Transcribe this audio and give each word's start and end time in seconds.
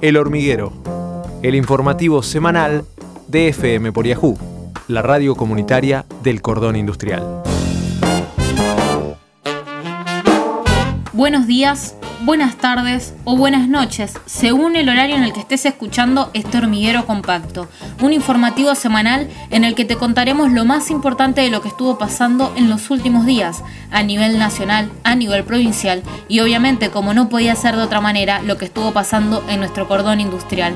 El 0.00 0.16
Hormiguero, 0.16 0.72
el 1.42 1.54
informativo 1.54 2.22
semanal 2.22 2.84
de 3.28 3.48
FM 3.48 3.92
por 3.92 4.06
Yahoo, 4.06 4.38
la 4.88 5.02
radio 5.02 5.34
comunitaria 5.34 6.04
del 6.22 6.42
cordón 6.42 6.76
industrial. 6.76 7.42
Buenos 11.12 11.46
días, 11.46 11.96
buenas 12.24 12.56
tardes 12.56 13.14
o 13.24 13.36
buenas 13.36 13.68
noches, 13.68 14.14
según 14.26 14.76
el 14.76 14.88
horario 14.88 15.16
en 15.16 15.24
el 15.24 15.32
que 15.32 15.40
estés 15.40 15.66
escuchando 15.66 16.30
este 16.34 16.58
hormiguero 16.58 17.04
compacto, 17.04 17.68
un 18.00 18.12
informativo 18.12 18.76
semanal 18.76 19.28
en 19.50 19.64
el 19.64 19.74
que 19.74 19.84
te 19.84 19.96
contaremos 19.96 20.52
lo 20.52 20.64
más 20.64 20.90
importante 20.90 21.40
de 21.40 21.50
lo 21.50 21.62
que 21.62 21.68
estuvo 21.68 21.98
pasando 21.98 22.52
en 22.56 22.70
los 22.70 22.90
últimos 22.90 23.26
días, 23.26 23.64
a 23.90 24.04
nivel 24.04 24.38
nacional, 24.38 24.90
a 25.02 25.16
nivel 25.16 25.42
provincial 25.42 26.02
y 26.28 26.38
obviamente, 26.40 26.90
como 26.90 27.12
no 27.12 27.28
podía 27.28 27.56
ser 27.56 27.74
de 27.74 27.82
otra 27.82 28.00
manera, 28.00 28.40
lo 28.42 28.56
que 28.56 28.66
estuvo 28.66 28.92
pasando 28.92 29.42
en 29.48 29.58
nuestro 29.58 29.88
cordón 29.88 30.20
industrial. 30.20 30.74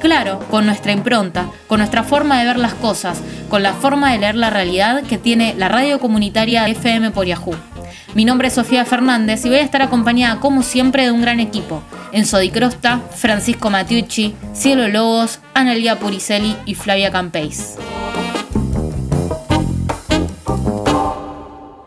Claro, 0.00 0.40
con 0.50 0.66
nuestra 0.66 0.92
impronta, 0.92 1.48
con 1.68 1.78
nuestra 1.78 2.02
forma 2.02 2.38
de 2.38 2.46
ver 2.46 2.58
las 2.58 2.74
cosas, 2.74 3.20
con 3.48 3.62
la 3.62 3.74
forma 3.74 4.12
de 4.12 4.18
leer 4.18 4.34
la 4.34 4.50
realidad 4.50 5.02
que 5.04 5.18
tiene 5.18 5.54
la 5.56 5.68
radio 5.68 6.00
comunitaria 6.00 6.68
FM 6.68 7.10
por 7.12 7.26
Yahoo. 7.26 7.67
Mi 8.14 8.24
nombre 8.24 8.48
es 8.48 8.54
Sofía 8.54 8.84
Fernández 8.84 9.44
y 9.44 9.48
voy 9.48 9.58
a 9.58 9.62
estar 9.62 9.82
acompañada 9.82 10.40
como 10.40 10.62
siempre 10.62 11.04
de 11.04 11.12
un 11.12 11.20
gran 11.20 11.40
equipo. 11.40 11.82
Enzo 12.12 12.38
Di 12.38 12.50
Crosta, 12.50 13.00
Francisco 13.14 13.68
Matiucci, 13.68 14.34
Cielo 14.54 14.88
Lobos, 14.88 15.40
Analia 15.54 15.98
Puricelli 15.98 16.56
y 16.64 16.74
Flavia 16.74 17.10
Campeis. 17.10 17.76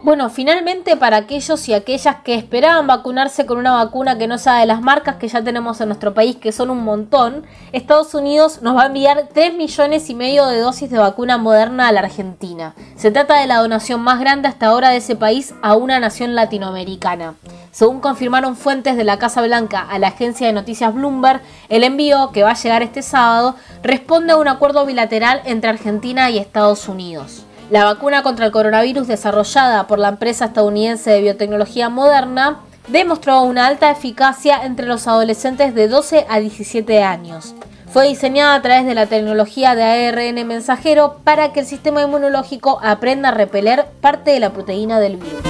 Bueno, 0.04 0.32
finalmente 0.32 0.98
para 0.98 1.18
aquellos 1.18 1.70
y 1.70 1.76
aquellas 1.76 2.16
que 2.24 2.34
esperaban 2.34 2.88
vacunarse 2.88 3.46
con 3.46 3.60
una 3.60 3.74
vacuna 3.74 4.18
que 4.18 4.26
no 4.26 4.40
sea 4.40 4.56
de 4.56 4.66
las 4.66 4.82
marcas 4.82 5.18
que 5.18 5.28
ya 5.28 5.44
tenemos 5.44 5.80
en 5.80 5.90
nuestro 5.90 6.16
país, 6.16 6.38
que 6.38 6.52
son 6.52 6.72
un 6.72 6.84
montón, 6.84 7.46
Estados 7.72 8.16
Unidos 8.16 8.64
nos 8.64 8.76
va 8.76 8.84
a 8.84 8.86
enviar 8.88 9.30
3 9.32 9.54
millones 9.54 10.10
y 10.10 10.16
medio 10.16 10.48
de 10.48 10.60
dosis 10.60 10.90
de 10.90 10.98
vacuna 10.98 11.38
moderna 11.38 11.88
a 11.88 11.92
la 11.92 12.00
Argentina. 12.00 12.74
Se 12.96 13.12
trata 13.12 13.40
de 13.40 13.46
la 13.46 13.60
donación 13.60 14.02
más 14.02 14.20
grande 14.20 14.48
hasta 14.48 14.68
ahora 14.68 14.90
de 14.90 14.98
ese 14.98 15.16
país 15.16 15.54
a 15.62 15.76
una 15.76 16.00
nación 16.00 16.34
latinoamericana. 16.34 17.36
Según 17.70 18.00
confirmaron 18.00 18.56
fuentes 18.56 18.98
de 18.98 19.04
la 19.04 19.20
Casa 19.20 19.44
Blanca 19.44 19.86
a 19.88 20.00
la 20.00 20.08
agencia 20.08 20.48
de 20.48 20.54
noticias 20.54 20.96
Bloomberg, 20.96 21.42
el 21.70 21.84
envío, 21.84 22.32
que 22.32 22.42
va 22.42 22.52
a 22.52 22.56
llegar 22.56 22.82
este 22.82 23.04
sábado, 23.04 23.56
responde 23.84 24.34
a 24.34 24.38
un 24.38 24.48
acuerdo 24.48 24.84
bilateral 24.84 25.44
entre 25.46 25.70
Argentina 25.70 26.32
y 26.32 26.40
Estados 26.40 26.90
Unidos. 26.90 27.46
La 27.72 27.86
vacuna 27.86 28.22
contra 28.22 28.46
el 28.46 28.52
coronavirus 28.52 29.08
desarrollada 29.08 29.88
por 29.88 29.98
la 29.98 30.10
empresa 30.10 30.44
estadounidense 30.44 31.10
de 31.10 31.22
biotecnología 31.22 31.88
Moderna 31.88 32.60
demostró 32.90 33.44
una 33.44 33.66
alta 33.66 33.90
eficacia 33.90 34.66
entre 34.66 34.86
los 34.86 35.08
adolescentes 35.08 35.74
de 35.74 35.88
12 35.88 36.26
a 36.28 36.42
17 36.42 37.02
años. 37.02 37.56
Fue 37.90 38.10
diseñada 38.10 38.56
a 38.56 38.62
través 38.62 38.86
de 38.86 38.94
la 38.94 39.06
tecnología 39.06 39.74
de 39.74 39.84
ARN 39.84 40.46
mensajero 40.46 41.22
para 41.24 41.54
que 41.54 41.62
el 41.62 41.66
sistema 41.66 42.02
inmunológico 42.02 42.78
aprenda 42.84 43.30
a 43.30 43.34
repeler 43.34 43.86
parte 44.02 44.32
de 44.32 44.42
la 44.42 44.52
proteína 44.52 45.00
del 45.00 45.16
virus. 45.16 45.42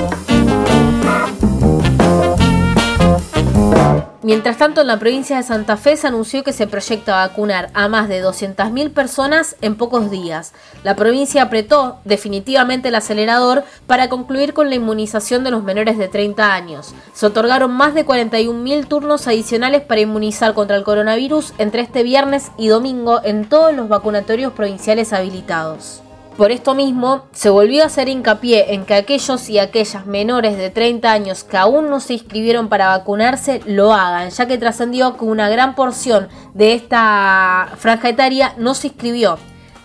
Mientras 4.24 4.58
tanto, 4.58 4.82
en 4.82 4.88
la 4.88 5.00
provincia 5.00 5.38
de 5.38 5.44
Santa 5.44 5.78
Fe 5.78 5.98
se 5.98 6.06
anunció 6.06 6.44
que 6.44 6.54
se 6.54 6.68
proyecta 6.68 7.16
vacunar 7.28 7.72
a 7.74 7.88
más 7.88 8.08
de 8.08 8.24
200.000 8.24 8.94
personas 8.94 9.56
en 9.62 9.76
pocos 9.76 10.12
días. 10.12 10.54
La 10.84 10.96
provincia 10.96 11.42
apretó 11.42 11.98
definitivamente 12.06 12.90
el 12.90 12.96
acelerador 12.96 13.64
para 13.88 14.10
concluir 14.10 14.54
con 14.54 14.70
la 14.70 14.76
inmunización 14.76 15.44
de 15.44 15.50
los 15.50 15.64
menores 15.64 15.98
de 15.98 16.08
30 16.08 16.54
años. 16.54 16.94
Se 17.14 17.26
otorgaron 17.26 17.72
más 17.72 17.96
de 17.96 18.06
41.000 18.06 18.88
turnos 18.88 19.28
adicionales 19.28 19.82
para 19.82 20.02
inmunizar 20.02 20.54
contra 20.54 20.76
el 20.76 20.84
coronavirus 20.84 21.56
entre 21.58 21.82
este 21.82 22.04
viernes 22.04 22.52
y 22.58 22.68
domingo 22.68 23.22
en 23.24 23.50
todos 23.50 23.74
los 23.74 23.90
vacunatorios 23.90 24.54
provinciales 24.54 25.14
habilitados. 25.14 26.04
Por 26.38 26.52
esto 26.52 26.74
mismo, 26.74 27.26
se 27.34 27.50
volvió 27.50 27.84
a 27.84 27.88
hacer 27.88 28.08
hincapié 28.08 28.74
en 28.74 28.86
que 28.86 28.94
aquellos 28.94 29.50
y 29.50 29.60
aquellas 29.60 30.06
menores 30.06 30.58
de 30.58 30.70
30 30.70 31.12
años 31.12 31.44
que 31.44 31.58
aún 31.58 31.90
no 31.90 32.00
se 32.00 32.14
inscribieron 32.14 32.70
para 32.70 32.88
vacunarse 32.88 33.62
lo 33.66 33.94
hagan, 33.94 34.30
ya 34.30 34.46
que 34.48 34.58
trascendió 34.58 35.18
que 35.18 35.26
una 35.26 35.50
gran 35.50 35.76
porción 35.76 36.30
de 36.54 36.74
esta 36.74 37.74
franja 37.78 38.10
etaria 38.10 38.54
no 38.58 38.74
se 38.74 38.88
inscribió. 38.88 39.38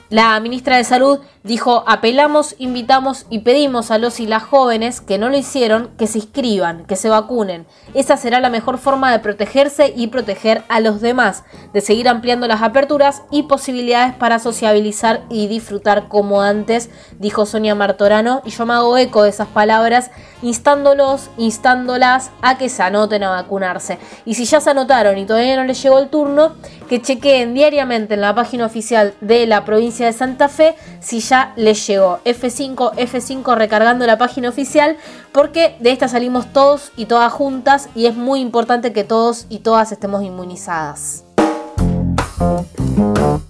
La 0.09 0.39
ministra 0.39 0.77
de 0.77 0.85
Salud 0.85 1.19
dijo, 1.47 1.85
apelamos, 1.87 2.57
invitamos 2.59 3.25
y 3.31 3.39
pedimos 3.39 3.93
a 3.93 3.99
los 3.99 4.19
y 4.19 4.27
las 4.27 4.43
jóvenes 4.43 5.01
que 5.01 5.17
no 5.17 5.29
lo 5.29 5.39
hicieron 5.39 5.91
que 5.97 6.09
se 6.09 6.19
inscriban, 6.19 6.85
que 6.87 6.97
se 6.97 7.09
vacunen. 7.09 7.67
Esa 7.95 8.17
será 8.17 8.41
la 8.41 8.51
mejor 8.51 8.79
forma 8.79 9.13
de 9.13 9.21
protegerse 9.21 9.93
y 9.95 10.09
proteger 10.09 10.65
a 10.69 10.81
los 10.81 11.01
demás, 11.01 11.45
de 11.73 11.81
seguir 11.81 12.09
ampliando 12.09 12.49
las 12.49 12.63
aperturas 12.63 13.23
y 13.31 13.45
posibilidades 13.45 14.15
para 14.15 14.41
sociabilizar 14.41 15.23
y 15.31 15.47
disfrutar 15.47 16.09
como 16.09 16.43
antes, 16.43 16.91
dijo 17.19 17.47
Sonia 17.47 17.77
Martorano, 17.77 18.43
y 18.45 18.51
yo 18.51 18.67
me 18.67 18.75
hago 18.75 18.99
eco 18.99 19.23
de 19.23 19.31
esas 19.31 19.49
palabras, 19.49 20.11
instándolos, 20.43 21.31
instándolas 21.39 22.33
a 22.43 22.59
que 22.59 22.69
se 22.69 22.83
anoten 22.83 23.23
a 23.23 23.31
vacunarse. 23.31 23.99
Y 24.25 24.35
si 24.35 24.47
ya 24.47 24.61
se 24.61 24.71
anotaron 24.71 25.17
y 25.17 25.27
todavía 25.27 25.57
no 25.57 25.65
les 25.65 25.81
llegó 25.81 25.99
el 26.01 26.09
turno, 26.09 26.57
que 26.89 27.01
chequeen 27.01 27.55
diariamente 27.55 28.15
en 28.15 28.21
la 28.21 28.35
página 28.35 28.67
oficial 28.67 29.15
de 29.21 29.47
la 29.47 29.65
provincia 29.65 30.07
de 30.07 30.13
Santa 30.13 30.49
Fe 30.49 30.75
si 31.01 31.21
ya 31.21 31.36
les 31.57 31.87
llegó. 31.87 32.21
F5, 32.25 32.93
F5 32.95 33.55
recargando 33.57 34.07
la 34.07 34.19
página 34.19 34.49
oficial 34.49 34.97
porque 35.33 35.77
de 35.81 35.93
esta 35.93 36.09
salimos 36.09 36.53
todos 36.53 36.93
y 36.97 37.07
todas 37.07 37.33
juntas 37.33 37.89
y 37.95 38.07
es 38.07 38.17
muy 38.17 38.41
importante 38.41 38.93
que 38.93 39.05
todos 39.05 39.47
y 39.49 39.59
todas 39.61 39.93
estemos 39.93 40.23
inmunizadas. 40.23 41.25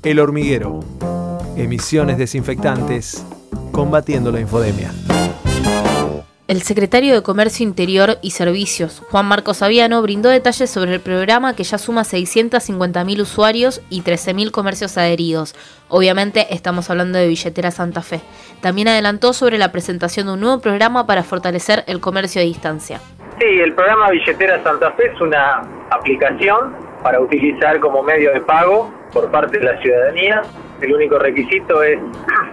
El 0.02 0.20
hormiguero. 0.20 0.80
Emisiones 1.56 2.18
desinfectantes 2.18 3.24
combatiendo 3.72 4.30
la 4.30 4.40
infodemia. 4.40 4.90
El 6.48 6.62
secretario 6.62 7.12
de 7.12 7.24
Comercio 7.24 7.66
Interior 7.66 8.18
y 8.22 8.30
Servicios, 8.30 9.02
Juan 9.10 9.26
Marcos 9.26 9.62
Aviano, 9.62 10.00
brindó 10.00 10.28
detalles 10.28 10.70
sobre 10.70 10.94
el 10.94 11.00
programa 11.00 11.56
que 11.56 11.64
ya 11.64 11.76
suma 11.76 12.02
650.000 12.02 13.20
usuarios 13.20 13.82
y 13.90 14.02
13.000 14.02 14.52
comercios 14.52 14.96
adheridos. 14.96 15.56
Obviamente 15.88 16.46
estamos 16.54 16.88
hablando 16.88 17.18
de 17.18 17.26
Billetera 17.26 17.72
Santa 17.72 18.00
Fe. 18.00 18.20
También 18.60 18.86
adelantó 18.86 19.32
sobre 19.32 19.58
la 19.58 19.72
presentación 19.72 20.28
de 20.28 20.34
un 20.34 20.40
nuevo 20.40 20.60
programa 20.60 21.04
para 21.04 21.24
fortalecer 21.24 21.82
el 21.88 21.98
comercio 21.98 22.40
a 22.40 22.44
distancia. 22.44 23.00
Sí, 23.40 23.46
el 23.46 23.72
programa 23.72 24.10
Billetera 24.10 24.62
Santa 24.62 24.92
Fe 24.92 25.10
es 25.12 25.20
una 25.20 25.62
aplicación 25.90 26.76
para 27.02 27.18
utilizar 27.18 27.80
como 27.80 28.04
medio 28.04 28.32
de 28.32 28.40
pago 28.42 28.94
por 29.12 29.32
parte 29.32 29.58
de 29.58 29.64
la 29.64 29.80
ciudadanía. 29.82 30.42
El 30.80 30.94
único 30.94 31.18
requisito 31.18 31.82
es 31.82 31.98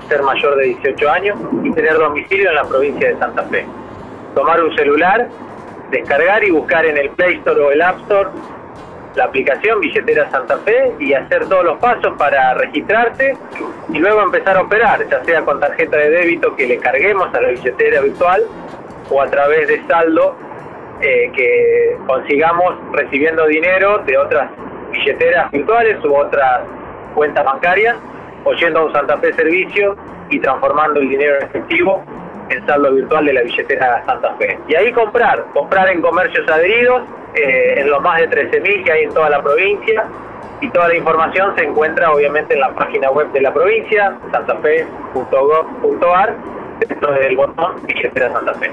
ser 0.09 0.23
mayor 0.23 0.55
de 0.55 0.69
18 0.81 1.11
años 1.11 1.37
y 1.63 1.71
tener 1.73 1.93
domicilio 1.93 2.49
en 2.49 2.55
la 2.55 2.63
provincia 2.63 3.09
de 3.09 3.19
Santa 3.19 3.43
Fe 3.43 3.67
tomar 4.35 4.63
un 4.63 4.75
celular, 4.75 5.27
descargar 5.91 6.43
y 6.43 6.51
buscar 6.51 6.85
en 6.85 6.97
el 6.97 7.09
Play 7.11 7.37
Store 7.37 7.61
o 7.61 7.71
el 7.71 7.81
App 7.81 7.99
Store 8.01 8.29
la 9.15 9.25
aplicación 9.25 9.79
Billetera 9.79 10.29
Santa 10.31 10.57
Fe 10.59 10.93
y 10.99 11.13
hacer 11.13 11.47
todos 11.47 11.63
los 11.63 11.77
pasos 11.79 12.13
para 12.17 12.53
registrarse 12.55 13.35
y 13.89 13.99
luego 13.99 14.21
empezar 14.21 14.57
a 14.57 14.61
operar, 14.61 15.07
ya 15.07 15.23
sea 15.23 15.41
con 15.41 15.59
tarjeta 15.59 15.97
de 15.97 16.09
débito 16.09 16.55
que 16.55 16.65
le 16.65 16.77
carguemos 16.77 17.33
a 17.33 17.41
la 17.41 17.49
billetera 17.49 18.01
virtual 18.01 18.43
o 19.09 19.21
a 19.21 19.27
través 19.27 19.67
de 19.67 19.85
saldo 19.87 20.35
eh, 21.01 21.31
que 21.35 21.97
consigamos 22.07 22.75
recibiendo 22.93 23.45
dinero 23.45 23.99
de 23.99 24.17
otras 24.17 24.49
billeteras 24.91 25.51
virtuales 25.51 26.03
u 26.03 26.15
otras 26.15 26.61
cuentas 27.13 27.45
bancarias 27.45 27.95
o 28.45 28.53
yendo 28.53 28.79
a 28.79 28.85
un 28.85 28.93
Santa 28.93 29.17
Fe 29.17 29.33
servicio 29.33 29.95
y 30.29 30.39
transformando 30.39 30.99
el 30.99 31.09
dinero 31.09 31.37
en 31.37 31.43
efectivo 31.43 32.03
el 32.49 32.65
saldo 32.65 32.93
virtual 32.93 33.25
de 33.25 33.33
la 33.33 33.41
billetera 33.41 34.03
Santa 34.05 34.33
Fe. 34.35 34.57
Y 34.67 34.75
ahí 34.75 34.91
comprar, 34.91 35.45
comprar 35.53 35.89
en 35.89 36.01
comercios 36.01 36.47
adheridos, 36.49 37.03
eh, 37.35 37.75
en 37.77 37.89
los 37.89 38.01
más 38.01 38.21
de 38.21 38.29
13.000 38.29 38.83
que 38.83 38.91
hay 38.91 39.03
en 39.03 39.13
toda 39.13 39.29
la 39.29 39.41
provincia. 39.41 40.05
Y 40.61 40.69
toda 40.69 40.87
la 40.87 40.95
información 40.95 41.53
se 41.57 41.65
encuentra 41.65 42.11
obviamente 42.11 42.53
en 42.53 42.61
la 42.61 42.69
página 42.69 43.11
web 43.11 43.29
de 43.33 43.41
la 43.41 43.53
provincia, 43.53 44.17
santafe.gov.ar, 44.31 46.35
dentro 46.79 47.13
del 47.13 47.35
botón 47.35 47.85
billetera 47.85 48.31
Santa 48.31 48.53
Fe. 48.53 48.71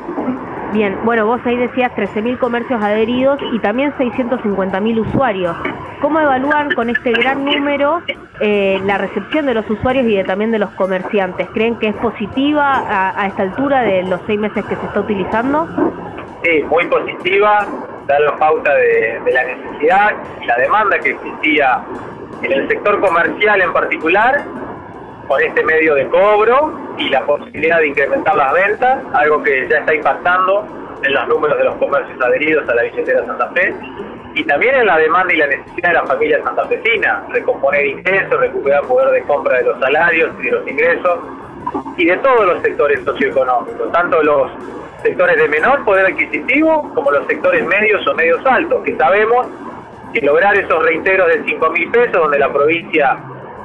Bien, 0.72 0.96
bueno, 1.04 1.26
vos 1.26 1.40
ahí 1.44 1.56
decías 1.56 1.90
13.000 1.96 2.38
comercios 2.38 2.80
adheridos 2.80 3.40
y 3.52 3.58
también 3.58 3.92
650.000 3.94 5.00
usuarios. 5.00 5.56
¿Cómo 6.00 6.20
evalúan 6.20 6.70
con 6.74 6.88
este 6.88 7.10
gran 7.10 7.44
número 7.44 8.02
eh, 8.40 8.80
la 8.84 8.96
recepción 8.96 9.46
de 9.46 9.54
los 9.54 9.68
usuarios 9.68 10.06
y 10.06 10.22
también 10.22 10.52
de 10.52 10.60
los 10.60 10.70
comerciantes? 10.70 11.48
¿Creen 11.52 11.76
que 11.76 11.88
es 11.88 11.96
positiva 11.96 12.84
a, 13.16 13.26
esta 13.26 13.42
altura 13.42 13.82
de 13.82 14.04
los 14.04 14.20
seis 14.26 14.38
meses 14.38 14.64
que 14.64 14.76
se 14.76 14.86
está 14.86 15.00
utilizando? 15.00 15.66
Sí, 16.44 16.62
muy 16.62 16.86
positiva, 16.86 17.66
da 18.06 18.20
la 18.20 18.36
pauta 18.36 18.72
de, 18.72 19.20
de 19.24 19.32
la 19.32 19.44
necesidad 19.44 20.12
y 20.40 20.46
la 20.46 20.56
demanda 20.56 20.98
que 21.00 21.10
existía 21.10 21.82
en 22.42 22.52
el 22.52 22.68
sector 22.68 23.00
comercial 23.00 23.60
en 23.60 23.72
particular 23.72 24.44
con 25.30 25.40
este 25.40 25.62
medio 25.62 25.94
de 25.94 26.08
cobro 26.08 26.72
y 26.98 27.08
la 27.08 27.24
posibilidad 27.24 27.78
de 27.78 27.86
incrementar 27.86 28.34
las 28.34 28.52
ventas, 28.52 28.98
algo 29.14 29.40
que 29.44 29.68
ya 29.68 29.78
está 29.78 29.94
impactando 29.94 30.66
en 31.04 31.14
los 31.14 31.28
números 31.28 31.56
de 31.56 31.64
los 31.66 31.76
comercios 31.76 32.20
adheridos 32.20 32.68
a 32.68 32.74
la 32.74 32.82
billetera 32.82 33.24
Santa 33.24 33.48
Fe. 33.50 33.72
y 34.34 34.42
también 34.42 34.74
en 34.74 34.86
la 34.86 34.98
demanda 34.98 35.32
y 35.32 35.36
la 35.36 35.46
necesidad 35.46 35.90
de 35.90 35.94
la 35.94 36.04
familia 36.04 36.42
santafesina, 36.42 37.22
recomponer 37.28 37.86
ingresos, 37.86 38.40
recuperar 38.40 38.82
poder 38.82 39.10
de 39.10 39.22
compra 39.22 39.58
de 39.58 39.64
los 39.66 39.78
salarios 39.78 40.32
y 40.40 40.46
de 40.46 40.50
los 40.50 40.66
ingresos, 40.66 41.18
y 41.96 42.06
de 42.06 42.16
todos 42.16 42.46
los 42.46 42.60
sectores 42.62 43.00
socioeconómicos, 43.04 43.92
tanto 43.92 44.20
los 44.24 44.50
sectores 45.00 45.36
de 45.36 45.48
menor 45.48 45.84
poder 45.84 46.06
adquisitivo 46.06 46.92
como 46.92 47.12
los 47.12 47.24
sectores 47.28 47.64
medios 47.66 48.04
o 48.04 48.14
medios 48.14 48.44
altos, 48.46 48.82
que 48.82 48.96
sabemos 48.96 49.46
que 50.12 50.22
lograr 50.22 50.56
esos 50.56 50.82
reintegros 50.82 51.28
de 51.28 51.44
5 51.44 51.70
mil 51.70 51.88
pesos, 51.92 52.14
donde 52.14 52.38
la 52.40 52.52
provincia 52.52 53.16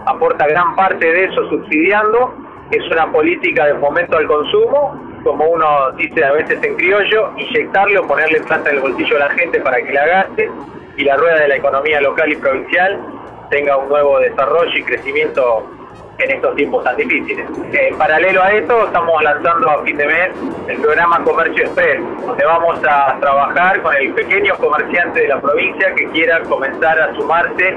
aporta 0.05 0.47
gran 0.47 0.75
parte 0.75 1.05
de 1.05 1.25
eso 1.25 1.49
subsidiando, 1.49 2.33
es 2.71 2.83
una 2.91 3.11
política 3.11 3.65
de 3.65 3.75
fomento 3.75 4.17
al 4.17 4.27
consumo, 4.27 4.99
como 5.23 5.45
uno 5.45 5.91
dice 5.97 6.23
a 6.23 6.31
veces 6.33 6.61
en 6.63 6.75
criollo, 6.75 7.31
inyectarle 7.37 8.01
ponerle 8.01 8.41
plata 8.41 8.69
en 8.69 8.77
el 8.77 8.81
bolsillo 8.81 9.15
a 9.17 9.19
la 9.19 9.29
gente 9.31 9.59
para 9.61 9.77
que 9.77 9.91
la 9.91 10.05
gaste 10.05 10.51
y 10.97 11.03
la 11.03 11.17
rueda 11.17 11.39
de 11.39 11.47
la 11.47 11.55
economía 11.55 12.01
local 12.01 12.31
y 12.31 12.35
provincial 12.35 12.99
tenga 13.49 13.77
un 13.77 13.89
nuevo 13.89 14.19
desarrollo 14.19 14.77
y 14.77 14.83
crecimiento 14.83 15.63
en 16.17 16.31
estos 16.31 16.55
tiempos 16.55 16.83
tan 16.83 16.95
difíciles. 16.95 17.45
En 17.73 17.97
paralelo 17.97 18.41
a 18.41 18.51
esto, 18.51 18.85
estamos 18.85 19.21
lanzando 19.23 19.69
a 19.69 19.83
fin 19.83 19.97
de 19.97 20.05
mes 20.05 20.29
el 20.67 20.77
programa 20.77 21.23
Comercio 21.23 21.65
Express, 21.65 22.01
donde 22.25 22.45
vamos 22.45 22.79
a 22.87 23.17
trabajar 23.19 23.81
con 23.81 23.95
el 23.95 24.13
pequeño 24.13 24.55
comerciante 24.57 25.21
de 25.21 25.27
la 25.27 25.41
provincia 25.41 25.93
que 25.95 26.07
quiera 26.09 26.41
comenzar 26.43 26.99
a 26.99 27.13
sumarse 27.15 27.75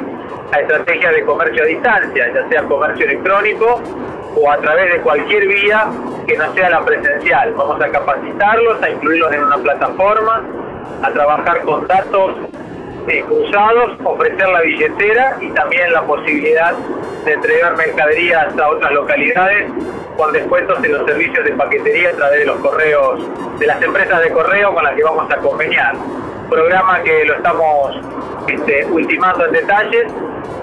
a 0.53 0.61
estrategias 0.61 1.15
de 1.15 1.25
comercio 1.25 1.63
a 1.63 1.67
distancia, 1.67 2.33
ya 2.33 2.49
sea 2.49 2.63
comercio 2.65 3.05
electrónico 3.05 3.83
o 4.37 4.51
a 4.51 4.57
través 4.59 4.93
de 4.93 5.01
cualquier 5.01 5.47
vía 5.49 5.87
que 6.27 6.37
no 6.37 6.53
sea 6.55 6.71
la 6.71 6.85
presencial. 6.85 7.55
Vamos 7.55 7.81
a 7.83 7.89
capacitarlos, 7.89 8.83
a 8.83 8.91
incluirlos 8.91 9.33
en 9.33 9.45
una 9.45 9.57
plataforma, 9.59 10.43
a 11.03 11.11
trabajar 11.11 11.63
con 11.63 11.87
datos 11.87 12.35
eh, 13.09 13.25
cruzados, 13.27 13.99
ofrecer 14.05 14.49
la 14.49 14.61
billetera 14.61 15.37
y 15.41 15.51
también 15.51 15.93
la 15.93 16.03
posibilidad 16.03 16.75
de 17.25 17.33
entregar 17.33 17.77
mercaderías 17.77 18.59
a 18.59 18.69
otras 18.69 18.93
localidades 18.93 19.71
con 20.17 20.33
descuentos 20.33 20.83
en 20.85 20.93
los 20.93 21.07
servicios 21.07 21.45
de 21.45 21.53
paquetería 21.53 22.11
a 22.11 22.13
través 22.13 22.41
de 22.41 22.47
los 22.47 22.59
correos, 22.59 23.21
de 23.59 23.67
las 23.67 23.81
empresas 23.83 24.21
de 24.21 24.31
correo 24.31 24.75
con 24.75 24.85
las 24.85 24.95
que 24.95 25.03
vamos 25.05 25.31
a 25.31 25.37
conveniar. 25.37 25.95
Programa 26.49 27.03
que 27.03 27.25
lo 27.25 27.35
estamos 27.35 27.97
este, 28.49 28.87
ultimando 28.87 29.47
en 29.47 29.53
detalles 29.53 30.07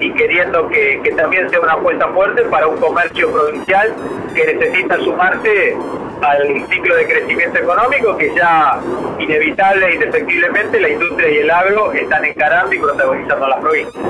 y 0.00 0.12
queriendo 0.12 0.68
que, 0.68 1.00
que, 1.02 1.12
también 1.12 1.48
sea 1.48 1.60
una 1.60 1.72
apuesta 1.72 2.08
fuerte 2.08 2.42
para 2.44 2.66
un 2.66 2.76
comercio 2.78 3.30
provincial 3.30 3.94
que 4.34 4.54
necesita 4.54 4.98
sumarse 4.98 5.76
al 6.22 6.66
ciclo 6.68 6.96
de 6.96 7.06
crecimiento 7.06 7.58
económico 7.58 8.16
que 8.16 8.34
ya 8.34 8.78
inevitable 9.18 9.86
e 9.86 9.94
indefectiblemente 9.94 10.80
la 10.80 10.88
industria 10.88 11.30
y 11.30 11.36
el 11.38 11.50
agro 11.50 11.92
están 11.92 12.24
encarando 12.24 12.72
y 12.72 12.78
protagonizando 12.78 13.48
la 13.48 13.60
provincia. 13.60 14.00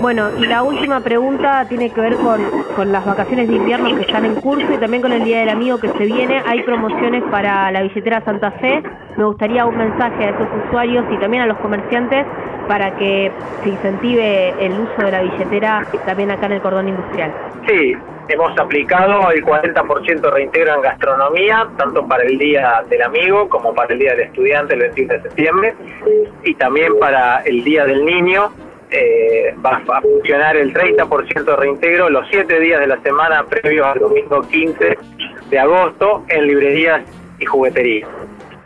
Bueno, 0.00 0.30
y 0.38 0.46
la 0.46 0.62
última 0.62 1.00
pregunta 1.00 1.66
tiene 1.68 1.90
que 1.90 2.00
ver 2.00 2.14
con, 2.16 2.40
con, 2.76 2.92
las 2.92 3.04
vacaciones 3.04 3.48
de 3.48 3.56
invierno 3.56 3.94
que 3.96 4.02
están 4.02 4.24
en 4.24 4.36
curso 4.36 4.72
y 4.72 4.78
también 4.78 5.02
con 5.02 5.12
el 5.12 5.24
Día 5.24 5.40
del 5.40 5.48
Amigo 5.48 5.78
que 5.78 5.88
se 5.88 6.04
viene. 6.04 6.42
Hay 6.46 6.62
promociones 6.62 7.24
para 7.30 7.70
la 7.72 7.82
billetera 7.82 8.20
Santa 8.24 8.52
Fe. 8.52 8.82
Me 9.16 9.24
gustaría 9.24 9.66
un 9.66 9.76
mensaje 9.76 10.24
a 10.24 10.30
esos 10.30 10.48
usuarios 10.68 11.04
y 11.10 11.16
también 11.18 11.42
a 11.42 11.46
los 11.46 11.58
comerciantes 11.58 12.26
para 12.68 12.94
que 12.96 13.32
se 13.62 13.68
incentive 13.70 14.54
el 14.60 14.72
uso 14.72 15.02
de 15.02 15.10
la 15.10 15.22
billetera 15.22 15.86
también 16.04 16.30
acá 16.30 16.46
en 16.46 16.52
el 16.52 16.60
cordón 16.60 16.88
industrial. 16.88 17.32
Sí, 17.66 17.96
hemos 18.28 18.56
aplicado 18.58 19.30
el 19.30 19.44
40% 19.44 20.30
reintegro 20.30 20.74
en 20.74 20.82
gastronomía, 20.82 21.66
tanto 21.76 22.06
para 22.06 22.24
el 22.24 22.38
Día 22.38 22.84
del 22.88 23.02
Amigo 23.02 23.48
como 23.48 23.74
para 23.74 23.94
el 23.94 23.98
Día 23.98 24.12
del 24.12 24.26
Estudiante 24.26 24.74
el 24.74 24.80
21 24.80 25.14
de 25.14 25.22
septiembre, 25.22 25.74
y 26.44 26.54
también 26.54 26.98
para 26.98 27.40
el 27.40 27.64
Día 27.64 27.84
del 27.84 28.04
Niño. 28.04 28.50
Eh, 28.90 29.54
va 29.62 29.82
a 29.86 30.00
funcionar 30.00 30.56
el 30.56 30.72
30% 30.72 31.44
de 31.44 31.56
reintegro 31.56 32.08
los 32.08 32.26
7 32.30 32.58
días 32.58 32.80
de 32.80 32.86
la 32.86 32.98
semana 33.02 33.44
previos 33.44 33.86
al 33.86 33.98
domingo 33.98 34.40
15 34.40 34.96
de 35.50 35.58
agosto 35.58 36.24
en 36.28 36.46
librerías 36.46 37.02
y 37.38 37.44
jugueterías. 37.44 38.08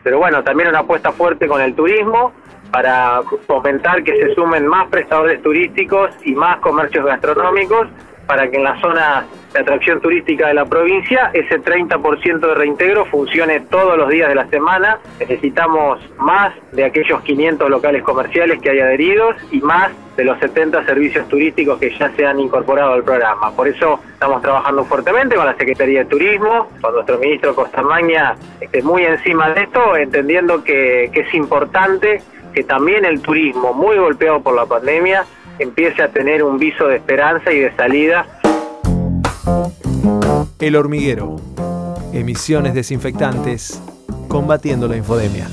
Pero 0.02 0.18
bueno, 0.18 0.42
también 0.42 0.68
una 0.68 0.80
apuesta 0.80 1.12
fuerte 1.12 1.46
con 1.46 1.60
el 1.60 1.74
turismo, 1.74 2.32
para 2.72 3.20
fomentar 3.46 4.02
que 4.02 4.16
se 4.16 4.34
sumen 4.34 4.66
más 4.66 4.88
prestadores 4.88 5.42
turísticos 5.42 6.10
y 6.24 6.34
más 6.34 6.58
comercios 6.60 7.04
gastronómicos 7.04 7.86
para 8.32 8.50
que 8.50 8.56
en 8.56 8.64
la 8.64 8.80
zona 8.80 9.26
de 9.52 9.60
atracción 9.60 10.00
turística 10.00 10.48
de 10.48 10.54
la 10.54 10.64
provincia 10.64 11.30
ese 11.34 11.60
30% 11.60 12.40
de 12.40 12.54
reintegro 12.54 13.04
funcione 13.04 13.60
todos 13.60 13.98
los 13.98 14.08
días 14.08 14.30
de 14.30 14.34
la 14.34 14.46
semana. 14.46 15.00
Necesitamos 15.20 16.00
más 16.16 16.54
de 16.72 16.86
aquellos 16.86 17.20
500 17.20 17.68
locales 17.68 18.02
comerciales 18.02 18.58
que 18.62 18.70
hay 18.70 18.80
adheridos 18.80 19.36
y 19.50 19.60
más 19.60 19.92
de 20.16 20.24
los 20.24 20.38
70 20.38 20.82
servicios 20.86 21.28
turísticos 21.28 21.78
que 21.78 21.94
ya 21.94 22.10
se 22.16 22.24
han 22.24 22.40
incorporado 22.40 22.94
al 22.94 23.04
programa. 23.04 23.50
Por 23.54 23.68
eso 23.68 24.00
estamos 24.14 24.40
trabajando 24.40 24.82
fuertemente 24.86 25.36
con 25.36 25.44
la 25.44 25.54
Secretaría 25.54 25.98
de 25.98 26.04
Turismo, 26.06 26.70
con 26.80 26.94
nuestro 26.94 27.18
ministro 27.18 27.54
Costamaña 27.54 28.34
esté 28.62 28.82
muy 28.82 29.04
encima 29.04 29.50
de 29.50 29.64
esto, 29.64 29.94
entendiendo 29.94 30.64
que 30.64 31.10
es 31.12 31.34
importante 31.34 32.22
que 32.54 32.64
también 32.64 33.04
el 33.04 33.20
turismo, 33.20 33.74
muy 33.74 33.96
golpeado 33.96 34.40
por 34.42 34.54
la 34.54 34.64
pandemia, 34.64 35.26
empiece 35.62 36.02
a 36.02 36.08
tener 36.08 36.42
un 36.42 36.58
viso 36.58 36.86
de 36.86 36.96
esperanza 36.96 37.52
y 37.52 37.60
de 37.60 37.74
salida. 37.76 38.26
El 40.58 40.76
hormiguero. 40.76 41.36
Emisiones 42.12 42.74
desinfectantes 42.74 43.80
combatiendo 44.28 44.88
la 44.88 44.96
infodemia. 44.96 45.48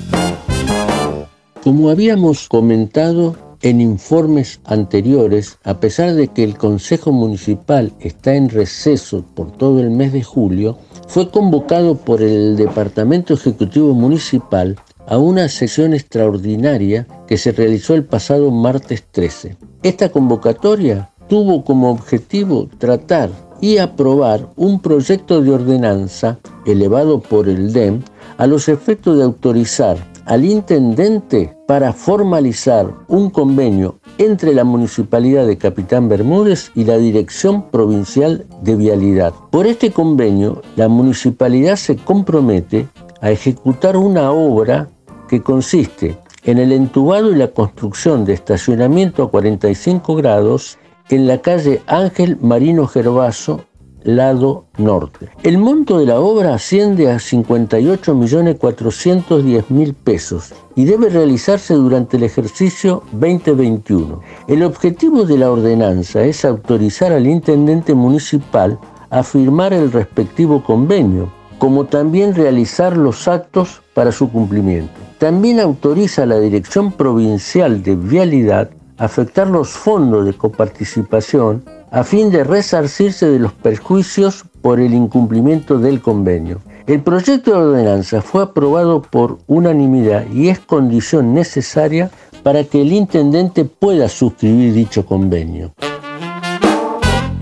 Como 1.63 1.89
habíamos 1.89 2.47
comentado 2.47 3.35
en 3.61 3.81
informes 3.81 4.61
anteriores, 4.65 5.59
a 5.63 5.79
pesar 5.79 6.13
de 6.13 6.29
que 6.29 6.44
el 6.44 6.57
Consejo 6.57 7.11
Municipal 7.11 7.91
está 8.00 8.35
en 8.35 8.50
receso 8.50 9.25
por 9.35 9.51
todo 9.51 9.81
el 9.81 9.89
mes 9.89 10.13
de 10.13 10.23
julio, 10.23 10.77
fue 11.07 11.29
convocado 11.29 11.97
por 11.97 12.21
el 12.21 12.56
Departamento 12.56 13.33
Ejecutivo 13.33 13.94
Municipal 13.94 14.77
a 15.09 15.17
una 15.17 15.50
sesión 15.50 15.94
extraordinaria 15.94 17.07
que 17.27 17.38
se 17.38 17.51
realizó 17.51 17.95
el 17.95 18.06
pasado 18.06 18.51
martes 18.51 19.03
13. 19.11 19.57
Esta 19.81 20.09
convocatoria 20.09 21.09
tuvo 21.27 21.63
como 21.63 21.89
objetivo 21.89 22.69
tratar 22.77 23.31
y 23.59 23.79
aprobar 23.79 24.47
un 24.56 24.79
proyecto 24.79 25.41
de 25.41 25.51
ordenanza 25.51 26.38
elevado 26.65 27.19
por 27.19 27.50
el 27.50 27.73
DEM 27.73 28.03
a 28.38 28.45
los 28.45 28.69
efectos 28.69 29.17
de 29.17 29.23
autorizar 29.23 29.97
al 30.25 30.45
intendente 30.45 31.57
para 31.67 31.91
formalizar 31.91 32.94
un 33.07 33.31
convenio 33.31 34.00
entre 34.19 34.53
la 34.53 34.63
Municipalidad 34.63 35.47
de 35.47 35.57
Capitán 35.57 36.07
Bermúdez 36.07 36.71
y 36.75 36.83
la 36.83 36.99
Dirección 36.99 37.71
Provincial 37.71 38.45
de 38.61 38.75
Vialidad. 38.75 39.33
Por 39.49 39.66
este 39.66 39.92
convenio, 39.92 40.61
la 40.75 40.87
municipalidad 40.87 41.78
se 41.78 41.95
compromete 41.95 42.87
a 43.21 43.31
ejecutar 43.31 43.97
una 43.97 44.31
obra 44.31 44.89
que 45.30 45.42
consiste 45.42 46.18
en 46.44 46.57
el 46.57 46.71
entubado 46.71 47.31
y 47.31 47.36
la 47.36 47.50
construcción 47.50 48.26
de 48.26 48.33
estacionamiento 48.33 49.21
a 49.24 49.30
45 49.30 50.16
grados 50.16 50.80
en 51.09 51.28
la 51.28 51.38
calle 51.40 51.81
Ángel 51.88 52.38
Marino 52.42 52.88
Gervaso, 52.88 53.66
lado 54.04 54.66
norte. 54.78 55.30
El 55.44 55.57
monto 55.57 56.00
de 56.00 56.06
la 56.06 56.19
obra 56.19 56.54
asciende 56.54 57.12
a 57.12 57.16
58.410.000 57.16 59.94
pesos 59.94 60.54
y 60.76 60.86
debe 60.86 61.09
realizarse 61.09 61.74
durante 61.74 62.16
el 62.18 62.24
ejercicio 62.24 63.04
2021. 63.12 64.21
El 64.48 64.64
objetivo 64.64 65.26
de 65.26 65.38
la 65.38 65.52
ordenanza 65.52 66.24
es 66.24 66.45
autorizar 66.45 67.12
al 67.12 67.28
intendente 67.28 67.94
municipal 67.94 68.80
a 69.09 69.24
firmar 69.24 69.74
el 69.74 69.92
respectivo 69.92 70.64
convenio, 70.64 71.30
como 71.57 71.83
también 71.86 72.36
realizar 72.36 72.95
los 72.95 73.28
actos 73.28 73.81
para 73.94 74.14
su 74.14 74.31
cumplimiento. 74.31 75.08
También 75.19 75.59
autoriza 75.59 76.23
a 76.23 76.26
la 76.26 76.40
Dirección 76.40 76.94
Provincial 76.94 77.83
de 77.83 77.97
Vialidad 77.97 78.69
a 78.97 79.04
afectar 79.04 79.47
los 79.47 79.68
fondos 79.69 80.26
de 80.26 80.33
coparticipación 80.33 81.66
a 81.92 82.06
fin 82.06 82.31
de 82.31 82.45
resarcirse 82.45 83.28
de 83.28 83.38
los 83.38 83.52
perjuicios 83.52 84.45
por 84.61 84.80
el 84.80 84.94
incumplimiento 84.94 85.78
del 85.78 86.02
convenio. 86.02 86.61
El 86.88 87.02
proyecto 87.02 87.52
de 87.52 87.57
ordenanza 87.57 88.21
fue 88.21 88.44
aprobado 88.44 89.02
por 89.02 89.40
unanimidad 89.47 90.26
y 90.31 90.47
es 90.47 90.59
condición 90.59 91.33
necesaria 91.33 92.09
para 92.42 92.64
que 92.64 92.81
el 92.81 92.94
intendente 92.94 93.66
pueda 93.66 94.07
suscribir 94.07 94.73
dicho 94.73 95.06
convenio. 95.06 95.73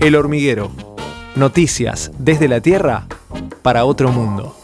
El 0.00 0.16
hormiguero. 0.16 0.72
Noticias 1.36 2.10
desde 2.18 2.48
la 2.48 2.60
Tierra 2.60 3.06
para 3.62 3.84
otro 3.84 4.10
mundo. 4.10 4.57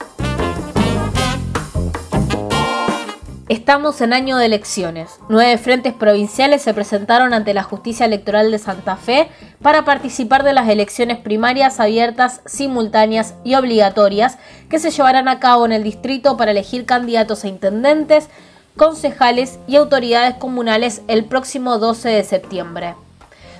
Estamos 3.50 4.00
en 4.00 4.14
año 4.14 4.38
de 4.38 4.46
elecciones. 4.46 5.20
Nueve 5.28 5.58
frentes 5.58 5.92
provinciales 5.92 6.62
se 6.62 6.72
presentaron 6.72 7.34
ante 7.34 7.52
la 7.52 7.62
Justicia 7.62 8.06
Electoral 8.06 8.50
de 8.50 8.58
Santa 8.58 8.96
Fe 8.96 9.28
para 9.60 9.84
participar 9.84 10.44
de 10.44 10.54
las 10.54 10.66
elecciones 10.66 11.18
primarias 11.18 11.78
abiertas, 11.78 12.40
simultáneas 12.46 13.34
y 13.44 13.54
obligatorias 13.54 14.38
que 14.70 14.78
se 14.78 14.90
llevarán 14.90 15.28
a 15.28 15.40
cabo 15.40 15.66
en 15.66 15.72
el 15.72 15.82
distrito 15.82 16.38
para 16.38 16.52
elegir 16.52 16.86
candidatos 16.86 17.44
a 17.44 17.48
intendentes, 17.48 18.30
concejales 18.78 19.58
y 19.66 19.76
autoridades 19.76 20.36
comunales 20.36 21.02
el 21.06 21.26
próximo 21.26 21.78
12 21.78 22.08
de 22.08 22.24
septiembre. 22.24 22.94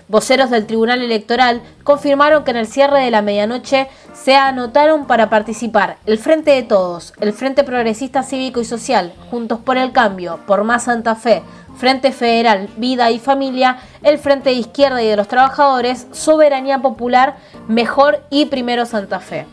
Voceros 0.09 0.51
del 0.51 0.67
Tribunal 0.67 1.03
Electoral 1.03 1.63
confirmaron 1.83 2.45
que 2.45 2.51
en 2.51 2.59
el 2.59 2.67
cierre 2.67 3.01
de 3.01 3.11
la 3.11 3.23
medianoche 3.23 3.89
se 4.13 4.37
anotaron 4.37 5.07
para 5.07 5.31
participar 5.31 5.97
el 6.07 6.19
Frente 6.19 6.51
de 6.51 6.63
Todos, 6.63 7.15
el 7.21 7.33
Frente 7.33 7.65
Progresista 7.65 8.23
Cívico 8.23 8.61
y 8.61 8.65
Social, 8.65 9.15
Juntos 9.31 9.61
por 9.61 9.79
el 9.79 9.93
Cambio, 9.93 10.41
por 10.47 10.65
Más 10.65 10.85
Santa 10.85 11.15
Fe, 11.15 11.43
Frente 11.77 12.13
Federal, 12.13 12.69
Vida 12.77 13.11
y 13.11 13.19
Familia, 13.19 13.79
el 14.03 14.19
Frente 14.19 14.51
de 14.51 14.57
Izquierda 14.57 15.03
y 15.03 15.09
de 15.09 15.17
los 15.17 15.29
Trabajadores, 15.29 16.07
Soberanía 16.13 16.81
Popular, 16.81 17.37
Mejor 17.69 18.23
y 18.31 18.47
Primero 18.47 18.87
Santa 18.87 19.21
Fe. 19.21 19.47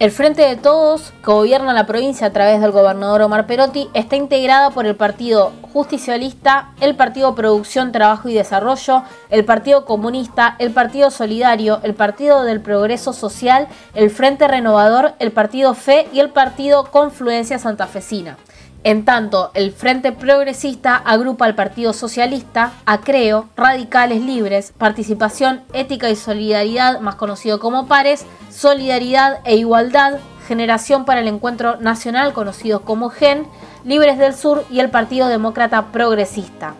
El 0.00 0.12
Frente 0.12 0.40
de 0.40 0.56
Todos, 0.56 1.12
que 1.22 1.30
gobierna 1.30 1.74
la 1.74 1.84
provincia 1.84 2.28
a 2.28 2.32
través 2.32 2.62
del 2.62 2.70
gobernador 2.70 3.20
Omar 3.20 3.46
Perotti, 3.46 3.90
está 3.92 4.16
integrada 4.16 4.70
por 4.70 4.86
el 4.86 4.96
Partido 4.96 5.52
Justicialista, 5.74 6.70
el 6.80 6.96
Partido 6.96 7.34
Producción, 7.34 7.92
Trabajo 7.92 8.30
y 8.30 8.32
Desarrollo, 8.32 9.02
el 9.28 9.44
Partido 9.44 9.84
Comunista, 9.84 10.56
el 10.58 10.70
Partido 10.70 11.10
Solidario, 11.10 11.80
el 11.82 11.92
Partido 11.92 12.44
del 12.44 12.62
Progreso 12.62 13.12
Social, 13.12 13.68
el 13.92 14.08
Frente 14.08 14.48
Renovador, 14.48 15.12
el 15.18 15.32
Partido 15.32 15.74
Fe 15.74 16.08
y 16.14 16.20
el 16.20 16.30
Partido 16.30 16.84
Confluencia 16.84 17.58
Santafesina. 17.58 18.38
En 18.82 19.04
tanto, 19.04 19.50
el 19.52 19.72
Frente 19.72 20.10
Progresista 20.10 20.96
agrupa 20.96 21.44
al 21.44 21.54
Partido 21.54 21.92
Socialista, 21.92 22.72
Acreo, 22.86 23.46
Radicales 23.54 24.22
Libres, 24.22 24.72
Participación, 24.76 25.60
Ética 25.74 26.08
y 26.08 26.16
Solidaridad, 26.16 27.00
más 27.00 27.16
conocido 27.16 27.60
como 27.60 27.86
Pares, 27.86 28.24
Solidaridad 28.50 29.40
e 29.44 29.56
Igualdad, 29.56 30.18
Generación 30.48 31.04
para 31.04 31.20
el 31.20 31.28
Encuentro 31.28 31.76
Nacional, 31.76 32.32
conocidos 32.32 32.80
como 32.80 33.10
GEN, 33.10 33.46
Libres 33.84 34.16
del 34.16 34.34
Sur 34.34 34.64
y 34.70 34.80
el 34.80 34.88
Partido 34.88 35.28
Demócrata 35.28 35.92
Progresista. 35.92 36.74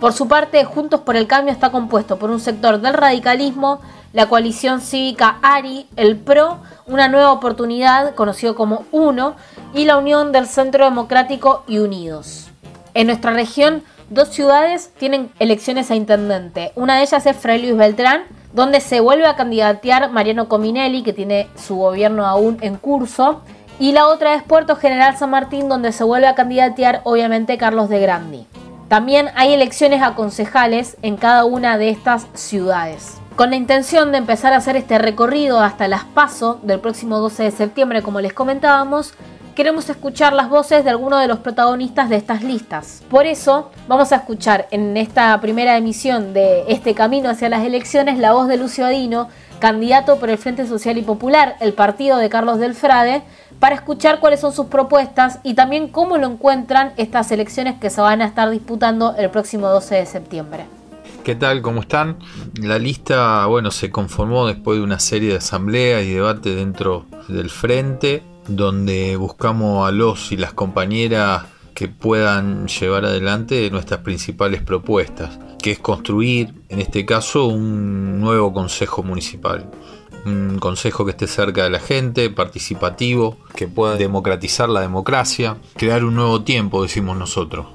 Por 0.00 0.14
su 0.14 0.28
parte, 0.28 0.64
Juntos 0.64 1.02
por 1.02 1.16
el 1.16 1.26
Cambio 1.26 1.52
está 1.52 1.70
compuesto 1.70 2.18
por 2.18 2.30
un 2.30 2.40
sector 2.40 2.80
del 2.80 2.94
radicalismo, 2.94 3.80
la 4.12 4.26
coalición 4.26 4.80
cívica 4.80 5.38
ARI, 5.42 5.86
el 5.96 6.16
PRO, 6.16 6.58
una 6.86 7.08
nueva 7.08 7.32
oportunidad, 7.32 8.14
conocido 8.14 8.54
como 8.54 8.84
UNO, 8.92 9.34
y 9.74 9.84
la 9.86 9.96
Unión 9.96 10.32
del 10.32 10.46
Centro 10.46 10.84
Democrático 10.84 11.64
y 11.66 11.78
Unidos. 11.78 12.48
En 12.94 13.06
nuestra 13.06 13.32
región, 13.32 13.82
dos 14.10 14.28
ciudades 14.28 14.92
tienen 14.98 15.30
elecciones 15.38 15.90
a 15.90 15.94
intendente. 15.94 16.72
Una 16.74 16.96
de 16.96 17.02
ellas 17.02 17.24
es 17.24 17.36
Fray 17.36 17.62
Luis 17.62 17.76
Beltrán, 17.76 18.24
donde 18.52 18.80
se 18.80 19.00
vuelve 19.00 19.26
a 19.26 19.36
candidatear 19.36 20.10
Mariano 20.10 20.48
Cominelli, 20.48 21.02
que 21.02 21.14
tiene 21.14 21.48
su 21.56 21.76
gobierno 21.76 22.26
aún 22.26 22.58
en 22.60 22.76
curso. 22.76 23.40
Y 23.78 23.92
la 23.92 24.08
otra 24.08 24.34
es 24.34 24.42
Puerto 24.42 24.76
General 24.76 25.16
San 25.16 25.30
Martín, 25.30 25.70
donde 25.70 25.92
se 25.92 26.04
vuelve 26.04 26.26
a 26.26 26.34
candidatear 26.34 27.00
obviamente 27.04 27.56
Carlos 27.56 27.88
de 27.88 28.00
Grandi. 28.00 28.46
También 28.88 29.30
hay 29.34 29.54
elecciones 29.54 30.02
a 30.02 30.14
concejales 30.14 30.98
en 31.00 31.16
cada 31.16 31.46
una 31.46 31.78
de 31.78 31.88
estas 31.88 32.26
ciudades. 32.34 33.21
Con 33.36 33.48
la 33.48 33.56
intención 33.56 34.12
de 34.12 34.18
empezar 34.18 34.52
a 34.52 34.56
hacer 34.56 34.76
este 34.76 34.98
recorrido 34.98 35.60
hasta 35.60 35.88
las 35.88 36.04
PASO 36.04 36.60
del 36.62 36.80
próximo 36.80 37.18
12 37.18 37.44
de 37.44 37.50
septiembre, 37.50 38.02
como 38.02 38.20
les 38.20 38.34
comentábamos, 38.34 39.14
queremos 39.54 39.88
escuchar 39.88 40.34
las 40.34 40.50
voces 40.50 40.84
de 40.84 40.90
algunos 40.90 41.18
de 41.18 41.28
los 41.28 41.38
protagonistas 41.38 42.10
de 42.10 42.16
estas 42.16 42.42
listas. 42.42 43.02
Por 43.08 43.24
eso 43.24 43.70
vamos 43.88 44.12
a 44.12 44.16
escuchar 44.16 44.68
en 44.70 44.98
esta 44.98 45.40
primera 45.40 45.78
emisión 45.78 46.34
de 46.34 46.64
este 46.68 46.94
camino 46.94 47.30
hacia 47.30 47.48
las 47.48 47.64
elecciones 47.64 48.18
la 48.18 48.32
voz 48.32 48.48
de 48.48 48.58
Lucio 48.58 48.84
Adino, 48.84 49.28
candidato 49.60 50.18
por 50.18 50.28
el 50.28 50.36
Frente 50.36 50.66
Social 50.66 50.98
y 50.98 51.02
Popular, 51.02 51.56
el 51.60 51.72
partido 51.72 52.18
de 52.18 52.28
Carlos 52.28 52.58
del 52.58 52.74
Frade, 52.74 53.22
para 53.58 53.74
escuchar 53.74 54.20
cuáles 54.20 54.40
son 54.40 54.52
sus 54.52 54.66
propuestas 54.66 55.38
y 55.42 55.54
también 55.54 55.88
cómo 55.88 56.18
lo 56.18 56.26
encuentran 56.26 56.92
estas 56.98 57.32
elecciones 57.32 57.80
que 57.80 57.88
se 57.88 58.02
van 58.02 58.20
a 58.20 58.26
estar 58.26 58.50
disputando 58.50 59.14
el 59.16 59.30
próximo 59.30 59.68
12 59.68 59.94
de 59.94 60.06
septiembre. 60.06 60.81
¿Qué 61.24 61.36
tal? 61.36 61.62
¿Cómo 61.62 61.82
están? 61.82 62.18
La 62.60 62.80
lista, 62.80 63.46
bueno, 63.46 63.70
se 63.70 63.92
conformó 63.92 64.48
después 64.48 64.78
de 64.78 64.82
una 64.82 64.98
serie 64.98 65.28
de 65.28 65.36
asambleas 65.36 66.02
y 66.02 66.14
debates 66.14 66.56
dentro 66.56 67.06
del 67.28 67.48
frente, 67.48 68.24
donde 68.48 69.14
buscamos 69.14 69.86
a 69.86 69.92
los 69.92 70.32
y 70.32 70.36
las 70.36 70.52
compañeras 70.52 71.44
que 71.74 71.86
puedan 71.86 72.66
llevar 72.66 73.04
adelante 73.04 73.70
nuestras 73.70 74.00
principales 74.00 74.62
propuestas, 74.62 75.38
que 75.62 75.70
es 75.70 75.78
construir, 75.78 76.54
en 76.68 76.80
este 76.80 77.06
caso, 77.06 77.46
un 77.46 78.20
nuevo 78.20 78.52
consejo 78.52 79.04
municipal. 79.04 79.70
Un 80.26 80.58
consejo 80.58 81.04
que 81.04 81.12
esté 81.12 81.28
cerca 81.28 81.62
de 81.62 81.70
la 81.70 81.80
gente, 81.80 82.30
participativo, 82.30 83.38
que 83.54 83.68
pueda 83.68 83.96
democratizar 83.96 84.68
la 84.68 84.80
democracia, 84.80 85.56
crear 85.76 86.04
un 86.04 86.16
nuevo 86.16 86.42
tiempo, 86.42 86.82
decimos 86.82 87.16
nosotros 87.16 87.66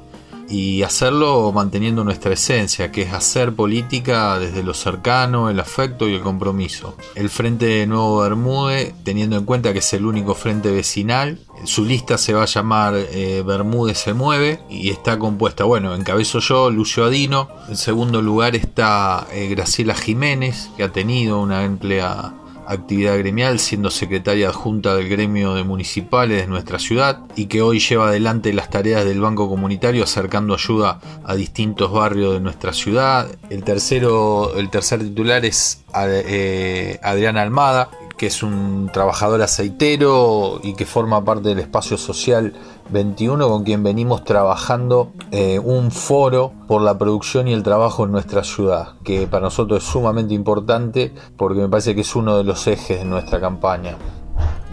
y 0.49 0.83
hacerlo 0.83 1.51
manteniendo 1.51 2.03
nuestra 2.03 2.33
esencia, 2.33 2.91
que 2.91 3.03
es 3.03 3.13
hacer 3.13 3.53
política 3.53 4.39
desde 4.39 4.63
lo 4.63 4.73
cercano, 4.73 5.49
el 5.49 5.59
afecto 5.59 6.07
y 6.07 6.15
el 6.15 6.21
compromiso. 6.21 6.95
El 7.15 7.29
Frente 7.29 7.65
de 7.65 7.87
Nuevo 7.87 8.19
Bermúdez, 8.19 8.93
teniendo 9.03 9.37
en 9.37 9.45
cuenta 9.45 9.73
que 9.73 9.79
es 9.79 9.93
el 9.93 10.05
único 10.05 10.35
frente 10.35 10.71
vecinal, 10.71 11.39
su 11.65 11.85
lista 11.85 12.17
se 12.17 12.33
va 12.33 12.43
a 12.43 12.47
llamar 12.47 12.93
eh, 12.95 13.43
Bermúdez 13.45 13.97
se 13.97 14.13
mueve 14.13 14.61
y 14.69 14.89
está 14.89 15.17
compuesta, 15.17 15.63
bueno, 15.63 15.95
encabezo 15.95 16.39
yo, 16.39 16.69
Lucio 16.69 17.05
Adino, 17.05 17.49
en 17.67 17.77
segundo 17.77 18.21
lugar 18.21 18.55
está 18.55 19.27
eh, 19.31 19.47
Graciela 19.47 19.95
Jiménez, 19.95 20.69
que 20.77 20.83
ha 20.83 20.91
tenido 20.91 21.39
una 21.39 21.63
amplia 21.63 22.33
actividad 22.67 23.17
gremial, 23.17 23.59
siendo 23.59 23.89
secretaria 23.89 24.49
adjunta 24.49 24.95
del 24.95 25.09
gremio 25.09 25.55
de 25.55 25.63
municipales 25.63 26.41
de 26.41 26.47
nuestra 26.47 26.79
ciudad 26.79 27.21
y 27.35 27.45
que 27.45 27.61
hoy 27.61 27.79
lleva 27.79 28.09
adelante 28.09 28.53
las 28.53 28.69
tareas 28.69 29.05
del 29.05 29.21
Banco 29.21 29.49
Comunitario 29.49 30.03
acercando 30.03 30.53
ayuda 30.53 30.99
a 31.23 31.35
distintos 31.35 31.91
barrios 31.91 32.33
de 32.33 32.41
nuestra 32.41 32.73
ciudad. 32.73 33.27
El 33.49 33.63
tercero, 33.63 34.55
el 34.55 34.69
tercer 34.69 34.99
titular 34.99 35.45
es 35.45 35.83
eh, 35.95 36.99
Adrián 37.01 37.37
Almada, 37.37 37.89
que 38.17 38.27
es 38.27 38.43
un 38.43 38.89
trabajador 38.91 39.41
aceitero 39.41 40.59
y 40.63 40.73
que 40.73 40.85
forma 40.85 41.23
parte 41.23 41.49
del 41.49 41.59
espacio 41.59 41.97
social 41.97 42.53
21 42.89 43.49
con 43.49 43.63
quien 43.63 43.83
venimos 43.83 44.23
trabajando 44.23 45.11
eh, 45.31 45.59
un 45.59 45.91
foro 45.91 46.53
por 46.67 46.81
la 46.81 46.97
producción 46.97 47.47
y 47.47 47.53
el 47.53 47.63
trabajo 47.63 48.05
en 48.05 48.11
nuestra 48.11 48.43
ciudad, 48.43 48.93
que 49.03 49.27
para 49.27 49.43
nosotros 49.43 49.83
es 49.83 49.89
sumamente 49.89 50.33
importante 50.33 51.13
porque 51.35 51.61
me 51.61 51.69
parece 51.69 51.95
que 51.95 52.01
es 52.01 52.15
uno 52.15 52.37
de 52.37 52.43
los 52.43 52.65
ejes 52.67 52.99
de 52.99 53.05
nuestra 53.05 53.39
campaña, 53.39 53.97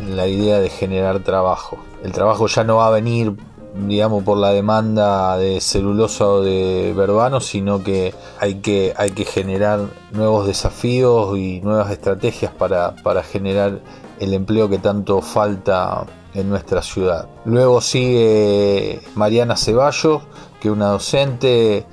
la 0.08 0.26
idea 0.26 0.60
de 0.60 0.70
generar 0.70 1.20
trabajo. 1.20 1.78
El 2.02 2.12
trabajo 2.12 2.46
ya 2.46 2.64
no 2.64 2.76
va 2.76 2.88
a 2.88 2.90
venir 2.90 3.36
digamos 3.74 4.22
por 4.22 4.38
la 4.38 4.50
demanda 4.50 5.36
de 5.36 5.60
celulosa 5.60 6.28
o 6.28 6.42
de 6.42 6.92
verbano, 6.96 7.40
sino 7.40 7.82
que 7.82 8.14
hay 8.38 8.56
que, 8.56 8.94
hay 8.96 9.10
que 9.10 9.24
generar 9.24 9.88
nuevos 10.12 10.46
desafíos 10.46 11.36
y 11.36 11.60
nuevas 11.60 11.90
estrategias 11.90 12.52
para, 12.52 12.94
para 13.02 13.22
generar 13.22 13.80
el 14.20 14.32
empleo 14.32 14.68
que 14.68 14.78
tanto 14.78 15.20
falta 15.20 16.06
en 16.34 16.50
nuestra 16.50 16.82
ciudad. 16.82 17.28
Luego 17.44 17.80
sigue 17.80 19.00
Mariana 19.14 19.56
Ceballos, 19.56 20.22
que 20.60 20.68
es 20.68 20.74
una 20.74 20.88
docente 20.88 21.86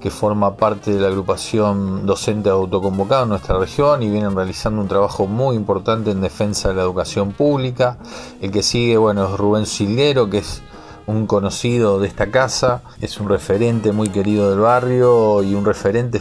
que 0.00 0.10
forma 0.10 0.56
parte 0.56 0.92
de 0.92 1.00
la 1.00 1.08
agrupación 1.08 2.06
docente 2.06 2.50
autoconvocada 2.50 3.24
en 3.24 3.30
nuestra 3.30 3.58
región 3.58 4.02
y 4.02 4.08
vienen 4.08 4.34
realizando 4.36 4.80
un 4.80 4.88
trabajo 4.88 5.26
muy 5.26 5.56
importante 5.56 6.12
en 6.12 6.20
defensa 6.20 6.68
de 6.68 6.76
la 6.76 6.82
educación 6.82 7.32
pública. 7.32 7.98
El 8.40 8.52
que 8.52 8.62
sigue, 8.62 8.96
bueno, 8.96 9.24
es 9.26 9.36
Rubén 9.36 9.66
Silguero, 9.66 10.30
que 10.30 10.38
es 10.38 10.62
un 11.08 11.26
conocido 11.26 11.98
de 11.98 12.06
esta 12.06 12.30
casa, 12.30 12.82
es 13.00 13.18
un 13.18 13.30
referente 13.30 13.92
muy 13.92 14.10
querido 14.10 14.50
del 14.50 14.60
barrio 14.60 15.42
y 15.42 15.54
un 15.54 15.64
referente 15.64 16.20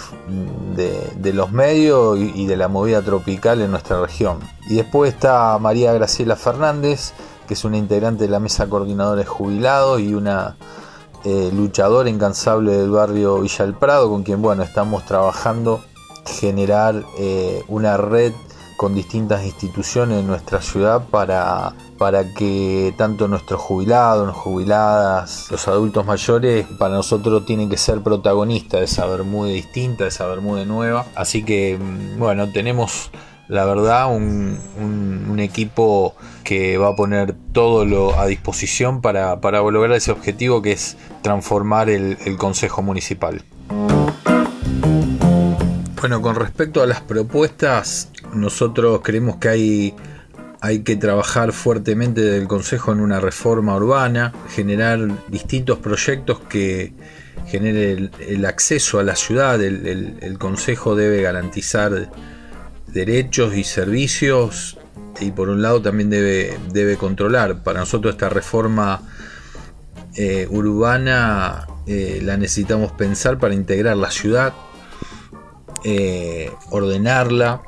de, 0.76 1.34
los 1.34 1.52
medios 1.52 2.18
y, 2.18 2.46
de 2.46 2.56
la 2.56 2.70
movida 2.70 3.02
tropical 3.02 3.62
en 3.62 3.72
nuestra 3.72 4.02
región. 4.02 4.40
Y 4.70 4.76
después 4.76 5.14
está 5.14 5.58
María 5.60 5.92
Graciela 5.92 6.38
Fernández, 6.38 7.12
que 7.48 7.54
es 7.54 7.64
una 7.64 7.78
integrante 7.78 8.26
de 8.26 8.30
la 8.30 8.40
mesa 8.40 8.68
coordinadora 8.68 9.22
de 9.22 9.26
jubilados 9.26 10.02
y 10.02 10.14
una 10.14 10.58
eh, 11.24 11.52
luchadora 11.54 12.10
incansable 12.10 12.74
del 12.74 12.92
barrio 12.92 13.40
Villa 13.40 13.66
Prado, 13.80 14.10
con 14.10 14.24
quien 14.24 14.42
bueno, 14.42 14.64
estamos 14.64 15.06
trabajando 15.06 15.82
generar 16.26 17.04
eh, 17.18 17.64
una 17.68 17.98
red 17.98 18.34
con 18.78 18.94
distintas 18.94 19.44
instituciones 19.44 20.20
en 20.20 20.28
nuestra 20.28 20.62
ciudad 20.62 21.02
para, 21.10 21.74
para 21.98 22.34
que 22.36 22.94
tanto 22.96 23.28
nuestros 23.28 23.60
jubilados, 23.60 24.34
jubiladas, 24.36 25.48
los 25.50 25.68
adultos 25.68 26.06
mayores, 26.06 26.68
para 26.78 26.94
nosotros 26.94 27.44
tienen 27.46 27.70
que 27.70 27.78
ser 27.78 28.02
protagonistas 28.02 28.80
de 28.80 28.86
esa 28.86 29.08
Bermuda 29.08 29.50
distinta, 29.50 30.04
de 30.04 30.10
esa 30.10 30.28
Bermuda 30.28 30.64
nueva. 30.64 31.08
Así 31.16 31.44
que, 31.44 31.80
mm, 31.80 32.20
bueno, 32.20 32.52
tenemos 32.52 33.10
la 33.48 33.66
verdad 33.66 34.14
un, 34.14 34.58
equipo 35.40 36.16
que 36.44 36.80
va 36.80 36.90
a 36.90 36.96
poner 36.96 37.36
todo 37.54 37.86
lo 37.86 38.20
a 38.20 38.26
disposición 38.26 39.02
para, 39.02 39.36
lograr 39.36 39.92
ese 39.92 40.12
objetivo 40.12 40.64
que 40.64 40.72
es 40.72 40.98
transformar 41.22 41.90
el 41.90 42.38
Consejo 42.38 42.82
Municipal. 42.82 43.44
Bueno, 46.02 46.22
con 46.22 46.36
respecto 46.36 46.82
a 46.82 46.88
las 46.88 47.02
propuestas, 47.02 48.10
nosotros 48.34 49.02
creemos 49.04 49.38
que 49.38 49.50
hay 49.50 49.96
hay 50.62 50.80
que 50.80 50.96
trabajar 50.96 51.54
fuertemente 51.54 52.22
del 52.22 52.48
Consejo 52.48 52.92
en 52.92 53.00
una 53.00 53.20
reforma 53.20 53.76
urbana, 53.76 54.34
generar 54.50 55.00
distintos 55.30 55.80
proyectos 55.80 56.40
que 56.50 56.94
generen 57.46 58.12
el, 58.20 58.46
acceso 58.46 59.00
a 59.00 59.04
la 59.04 59.16
ciudad. 59.16 59.62
El, 59.62 60.38
Consejo 60.40 60.96
debe 60.96 61.22
garantizar 61.22 62.10
derechos 62.88 63.56
y 63.56 63.64
servicios 63.64 64.78
y 65.20 65.32
por 65.32 65.50
un 65.50 65.62
lado 65.62 65.82
también 65.82 66.10
debe, 66.10 66.58
debe 66.72 66.98
controlar. 66.98 67.64
Para 67.64 67.80
nosotros 67.80 68.14
esta 68.14 68.30
reforma 68.30 69.02
eh, 70.16 70.48
urbana 70.50 71.68
eh, 71.86 72.22
la 72.24 72.38
necesitamos 72.38 72.92
pensar 72.92 73.38
para 73.38 73.54
integrar 73.54 73.96
la 73.98 74.10
ciudad, 74.10 74.54
eh, 75.84 76.52
ordenarla, 76.72 77.62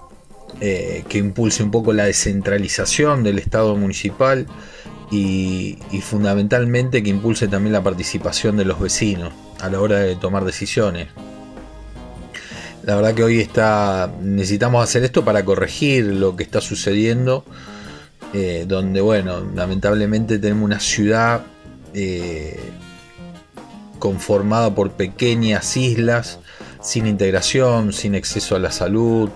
que 0.59 1.17
impulse 1.19 1.63
un 1.63 1.71
poco 1.71 1.93
la 1.93 2.03
descentralización 2.03 3.23
del 3.23 3.39
Estado 3.39 3.77
municipal 3.77 4.45
y, 5.09 5.77
fundamentalmente 6.01 7.01
que 7.01 7.09
impulse 7.09 7.47
también 7.47 7.71
la 7.71 7.83
participación 7.83 8.57
de 8.57 8.65
los 8.65 8.77
vecinos 8.77 9.31
a 9.61 9.69
la 9.69 9.79
hora 9.79 9.99
de 9.99 10.17
tomar 10.17 10.43
decisiones. 10.43 11.07
La 12.89 12.95
verdad 12.95 13.13
que 13.13 13.23
hoy 13.23 13.39
está 13.39 14.11
necesitamos 14.19 14.83
hacer 14.83 15.03
esto 15.03 15.23
para 15.23 15.45
corregir 15.45 16.05
lo 16.05 16.35
que 16.35 16.41
está 16.41 16.59
sucediendo, 16.59 17.45
eh, 18.33 18.65
donde 18.67 18.99
bueno, 18.99 19.41
lamentablemente 19.53 20.39
tenemos 20.39 20.63
una 20.63 20.79
ciudad 20.79 21.43
eh, 21.93 22.59
conformada 23.99 24.73
por 24.73 24.93
pequeñas 24.93 25.77
islas 25.77 26.39
sin 26.81 27.05
integración, 27.05 27.93
sin 27.93 28.15
acceso 28.15 28.55
a 28.55 28.59
la 28.59 28.71
salud, 28.71 29.29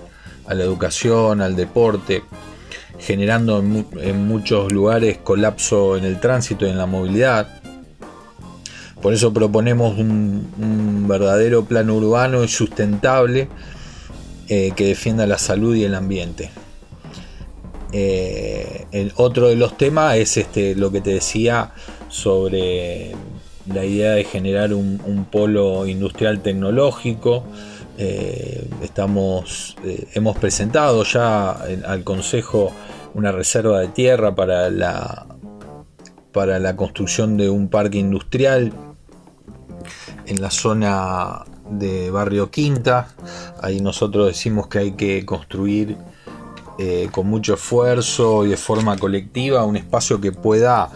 a 0.47 0.55
la 0.55 0.63
educación, 0.63 1.39
al 1.39 1.55
deporte, 1.55 2.23
generando 2.97 3.59
en, 3.59 4.27
muchos 4.27 4.71
lugares 4.71 5.19
colapso 5.19 5.95
en 5.95 6.05
el 6.05 6.19
tránsito 6.19 6.65
y 6.65 6.71
en 6.71 6.79
la 6.79 6.87
movilidad. 6.87 7.61
Por 9.03 9.13
eso 9.13 9.31
proponemos 9.31 9.99
un, 9.99 11.05
verdadero 11.07 11.65
plan 11.65 11.91
urbano 11.91 12.43
y 12.43 12.47
sustentable 12.47 13.49
eh, 14.47 14.71
que 14.75 14.85
defienda 14.85 15.27
la 15.27 15.37
salud 15.37 15.75
y 15.75 15.83
el 15.83 15.93
ambiente. 15.93 16.49
Eh, 17.91 18.87
el 18.91 19.13
otro 19.17 19.49
de 19.49 19.55
los 19.55 19.77
temas 19.77 20.15
es 20.17 20.37
este, 20.37 20.73
lo 20.73 20.91
que 20.91 21.01
te 21.01 21.11
decía 21.11 21.71
sobre 22.07 23.11
la 23.71 23.85
idea 23.85 24.13
de 24.13 24.23
generar 24.23 24.73
un 24.73 25.27
polo 25.29 25.85
industrial 25.85 26.41
tecnológico 26.41 27.43
eh, 27.97 28.67
estamos, 28.81 29.75
hemos 30.13 30.37
presentado 30.37 31.03
ya 31.03 31.51
al 31.51 32.03
Consejo 32.03 32.71
una 33.13 33.31
reserva 33.31 33.81
de 33.81 33.89
tierra 33.89 34.33
para 34.33 34.71
la, 34.71 35.27
para 36.31 36.57
la 36.57 36.75
construcción 36.75 37.37
de 37.37 37.51
un 37.51 37.69
parque 37.69 37.99
industrial 37.99 38.73
en 40.25 40.41
la 40.41 40.51
zona 40.51 41.43
de 41.69 42.11
Barrio 42.11 42.49
Quinta. 42.49 43.07
Ahí 43.61 43.81
nosotros 43.81 44.27
decimos 44.27 44.67
que 44.67 44.79
hay 44.79 44.91
que 44.93 45.25
construir 45.25 45.97
eh, 46.79 47.09
con 47.11 47.27
mucho 47.27 47.53
esfuerzo 47.53 48.45
y 48.45 48.49
de 48.49 48.57
forma 48.57 48.97
colectiva 48.97 49.63
un 49.65 49.77
espacio 49.77 50.19
que 50.19 50.31
pueda 50.31 50.89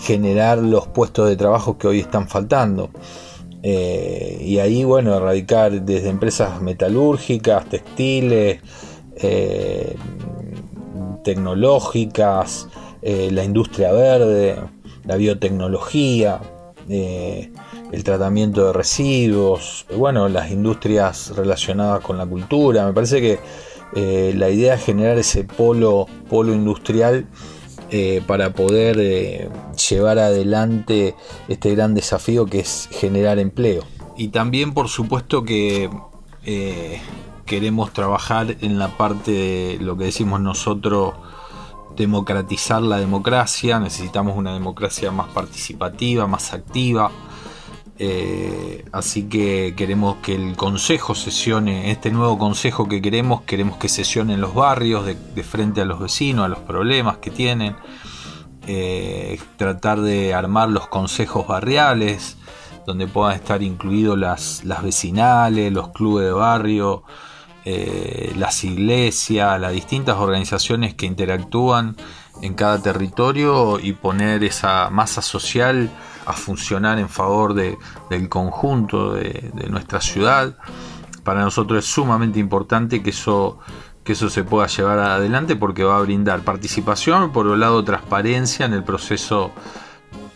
generar 0.00 0.58
los 0.58 0.88
puestos 0.88 1.28
de 1.28 1.36
trabajo 1.36 1.78
que 1.78 1.86
hoy 1.86 2.00
están 2.00 2.26
faltando. 2.28 2.90
Eh, 3.62 4.38
y 4.40 4.58
ahí, 4.58 4.84
bueno, 4.84 5.14
erradicar 5.14 5.82
desde 5.82 6.08
empresas 6.08 6.60
metalúrgicas, 6.62 7.68
textiles, 7.68 8.60
eh, 9.16 9.96
tecnológicas, 11.22 12.68
eh, 13.02 13.28
la 13.30 13.44
industria 13.44 13.92
verde, 13.92 14.56
la 15.04 15.16
biotecnología, 15.16 16.40
el 16.88 18.04
tratamiento 18.04 18.66
de 18.66 18.72
residuos, 18.72 19.86
bueno, 19.96 20.28
las 20.28 20.50
industrias 20.50 21.32
relacionadas 21.36 22.00
con 22.00 22.18
la 22.18 22.26
cultura. 22.26 22.86
Me 22.86 22.92
parece 22.92 23.20
que 23.20 23.38
la 24.34 24.50
idea 24.50 24.74
es 24.74 24.84
generar 24.84 25.18
ese 25.18 25.44
polo, 25.44 26.06
polo 26.28 26.52
industrial 26.54 27.26
eh, 27.92 28.22
para 28.24 28.52
poder 28.52 28.98
eh, 29.00 29.48
llevar 29.90 30.20
adelante 30.20 31.16
este 31.48 31.74
gran 31.74 31.92
desafío 31.92 32.46
que 32.46 32.60
es 32.60 32.88
generar 32.92 33.40
empleo. 33.40 33.82
Y 34.16 34.28
también 34.28 34.74
por 34.74 34.88
supuesto 34.88 35.42
que 35.42 35.90
eh, 36.44 37.00
queremos 37.46 37.92
trabajar 37.92 38.56
en 38.60 38.78
la 38.78 38.96
parte 38.96 39.32
de 39.32 39.78
lo 39.80 39.96
que 39.96 40.04
decimos 40.04 40.40
nosotros, 40.40 41.14
democratizar 41.96 42.82
la 42.82 42.98
democracia, 42.98 43.78
necesitamos 43.78 44.36
una 44.36 44.52
democracia 44.52 45.10
más 45.10 45.28
participativa, 45.28 46.26
más 46.26 46.52
activa, 46.52 47.10
eh, 48.02 48.86
así 48.92 49.24
que 49.24 49.74
queremos 49.76 50.16
que 50.22 50.34
el 50.34 50.56
consejo 50.56 51.14
sesione, 51.14 51.90
este 51.90 52.10
nuevo 52.10 52.38
consejo 52.38 52.88
que 52.88 53.02
queremos, 53.02 53.42
queremos 53.42 53.76
que 53.76 53.90
sesione 53.90 54.32
en 54.34 54.40
los 54.40 54.54
barrios, 54.54 55.04
de, 55.04 55.42
frente 55.42 55.82
a 55.82 55.84
los 55.84 56.00
vecinos, 56.00 56.46
a 56.46 56.48
los 56.48 56.60
problemas 56.60 57.18
que 57.18 57.30
tienen. 57.30 57.76
Eh, 58.66 59.38
tratar 59.58 60.00
de 60.00 60.32
armar 60.32 60.70
los 60.70 60.88
consejos 60.88 61.46
barriales, 61.46 62.38
donde 62.86 63.06
puedan 63.06 63.34
estar 63.34 63.62
incluidos 63.62 64.18
las, 64.18 64.62
vecinales, 64.82 65.70
los 65.70 65.88
clubes 65.88 66.24
de 66.24 66.32
barrio, 66.32 67.02
eh, 67.64 68.32
las 68.36 68.64
iglesias, 68.64 69.60
las 69.60 69.72
distintas 69.72 70.16
organizaciones 70.16 70.94
que 70.94 71.06
interactúan 71.06 71.96
en 72.40 72.54
cada 72.54 72.80
territorio 72.80 73.78
y 73.78 73.92
poner 73.92 74.44
esa 74.44 74.88
masa 74.90 75.20
social 75.20 75.90
a 76.24 76.32
funcionar 76.32 76.98
en 76.98 77.08
favor 77.08 77.54
de, 77.54 77.76
del 78.08 78.28
conjunto 78.28 79.12
de, 79.12 79.52
nuestra 79.68 80.00
ciudad. 80.00 80.56
Para 81.22 81.42
nosotros 81.42 81.84
es 81.84 81.90
sumamente 81.90 82.38
importante 82.38 83.02
que 83.02 83.10
eso, 83.10 83.58
que 84.04 84.12
eso 84.12 84.30
se 84.30 84.42
pueda 84.42 84.66
llevar 84.66 84.98
adelante 84.98 85.54
porque 85.54 85.84
va 85.84 85.98
a 85.98 86.00
brindar 86.00 86.40
participación, 86.40 87.30
por 87.30 87.46
un 87.46 87.60
lado 87.60 87.84
transparencia 87.84 88.64
en 88.64 88.72
el 88.72 88.84
proceso 88.84 89.52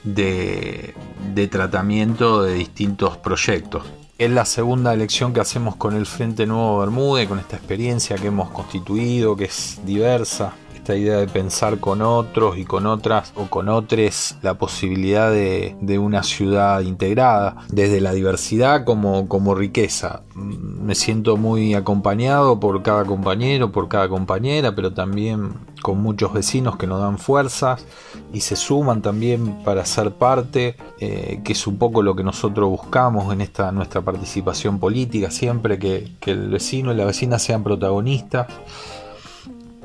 de, 0.02 0.94
de 1.34 1.48
tratamiento 1.48 2.42
de 2.42 2.54
distintos 2.54 3.16
proyectos. 3.16 3.84
Es 4.16 4.30
la 4.30 4.44
segunda 4.44 4.94
elección 4.94 5.32
que 5.32 5.40
hacemos 5.40 5.74
con 5.74 5.96
el 5.96 6.06
Frente 6.06 6.46
Nuevo 6.46 6.78
Bermúdez, 6.78 7.26
con 7.26 7.40
esta 7.40 7.56
experiencia 7.56 8.14
que 8.14 8.28
hemos 8.28 8.48
constituido, 8.50 9.34
que 9.34 9.46
es 9.46 9.80
diversa, 9.84 10.52
esta 10.72 10.94
idea 10.94 11.16
de 11.16 11.26
pensar 11.26 11.80
con 11.80 12.00
otros 12.00 12.56
y 12.56 12.64
con 12.64 12.86
otras 12.86 13.32
o 13.34 13.46
con 13.46 13.68
otros 13.68 14.36
la 14.42 14.54
posibilidad 14.56 15.32
de, 15.32 15.98
una 15.98 16.22
ciudad 16.22 16.82
integrada, 16.82 17.56
desde 17.70 18.00
la 18.00 18.12
diversidad 18.12 18.84
como, 18.84 19.26
como 19.26 19.56
riqueza. 19.56 20.22
Mm, 20.36 20.84
me 20.84 20.94
siento 20.94 21.36
muy 21.36 21.74
acompañado 21.74 22.60
por 22.60 22.84
cada 22.84 23.04
compañero, 23.04 23.72
por 23.72 23.88
cada 23.88 24.08
compañera, 24.08 24.76
pero 24.76 24.94
también 24.94 25.54
con 25.84 26.00
muchos 26.00 26.32
vecinos 26.32 26.78
que 26.78 26.86
nos 26.86 26.98
dan 26.98 27.18
fuerzas 27.18 27.84
y 28.32 28.40
se 28.40 28.56
suman 28.56 29.02
también 29.02 29.62
para 29.64 29.84
ser 29.84 30.12
parte, 30.12 30.76
eh, 30.98 31.42
que 31.44 31.52
es 31.52 31.66
un 31.66 31.76
poco 31.76 32.00
lo 32.00 32.16
que 32.16 32.24
nosotros 32.24 32.70
buscamos 32.70 33.30
en 33.34 33.42
esta 33.42 33.70
nuestra 33.70 34.00
participación 34.00 34.78
política, 34.78 35.30
siempre 35.30 35.78
que, 35.78 36.08
el 36.24 36.48
vecino 36.48 36.90
y 36.90 36.96
la 36.96 37.04
vecina 37.04 37.38
sean 37.38 37.62
protagonistas. 37.62 38.46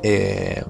Eh, 0.02 0.64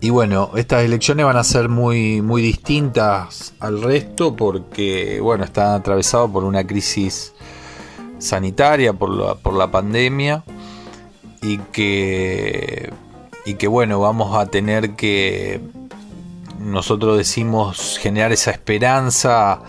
y 0.00 0.10
bueno, 0.10 0.52
estas 0.54 0.84
elecciones 0.84 1.26
van 1.26 1.36
a 1.36 1.42
ser 1.42 1.68
muy, 1.68 2.22
muy 2.22 2.40
distintas 2.40 3.52
al 3.58 3.82
resto 3.82 4.36
porque, 4.36 5.18
bueno, 5.20 5.42
están 5.42 5.74
atravesados 5.74 6.30
por 6.30 6.44
una 6.44 6.64
crisis 6.64 7.34
sanitaria, 8.20 8.92
por 8.92 9.10
la, 9.10 9.34
por 9.34 9.54
la 9.54 9.68
pandemia 9.72 10.44
y 11.42 11.58
que, 11.72 12.92
y 13.44 13.54
que, 13.54 13.68
bueno, 13.68 14.00
vamos 14.00 14.36
a 14.36 14.46
tener 14.46 14.96
que, 14.96 15.60
nosotros 16.58 17.16
decimos, 17.16 17.98
generar 18.00 18.32
esa 18.32 18.50
esperanza 18.50 19.62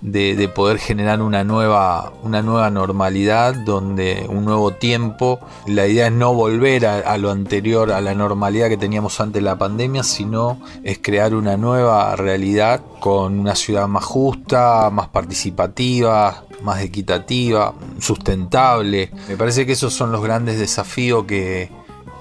de, 0.00 0.48
poder 0.54 0.78
generar 0.78 1.20
una 1.20 1.44
nueva, 1.44 2.12
una 2.22 2.42
nueva 2.42 2.70
normalidad, 2.70 3.54
donde 3.54 4.26
un 4.28 4.44
nuevo 4.44 4.72
tiempo. 4.72 5.40
La 5.66 5.86
idea 5.86 6.06
es 6.06 6.12
no 6.12 6.34
volver 6.34 6.86
a, 6.86 7.18
lo 7.18 7.30
anterior, 7.30 7.92
a 7.92 8.00
la 8.00 8.14
normalidad 8.14 8.68
que 8.68 8.76
teníamos 8.76 9.20
antes 9.20 9.42
de 9.42 9.48
la 9.48 9.58
pandemia, 9.58 10.02
sino 10.02 10.60
es 10.84 10.98
crear 10.98 11.34
una 11.34 11.56
nueva 11.56 12.14
realidad 12.16 12.80
con 13.00 13.38
una 13.40 13.54
ciudad 13.54 13.88
más 13.88 14.04
justa, 14.04 14.90
más 14.90 15.08
participativa, 15.08 16.44
más 16.62 16.80
equitativa, 16.82 17.74
sustentable. 17.98 19.10
Me 19.28 19.36
parece 19.36 19.66
que 19.66 19.72
esos 19.72 19.92
son 19.92 20.12
los 20.12 20.22
grandes 20.22 20.58
desafíos 20.58 21.24
que, 21.24 21.70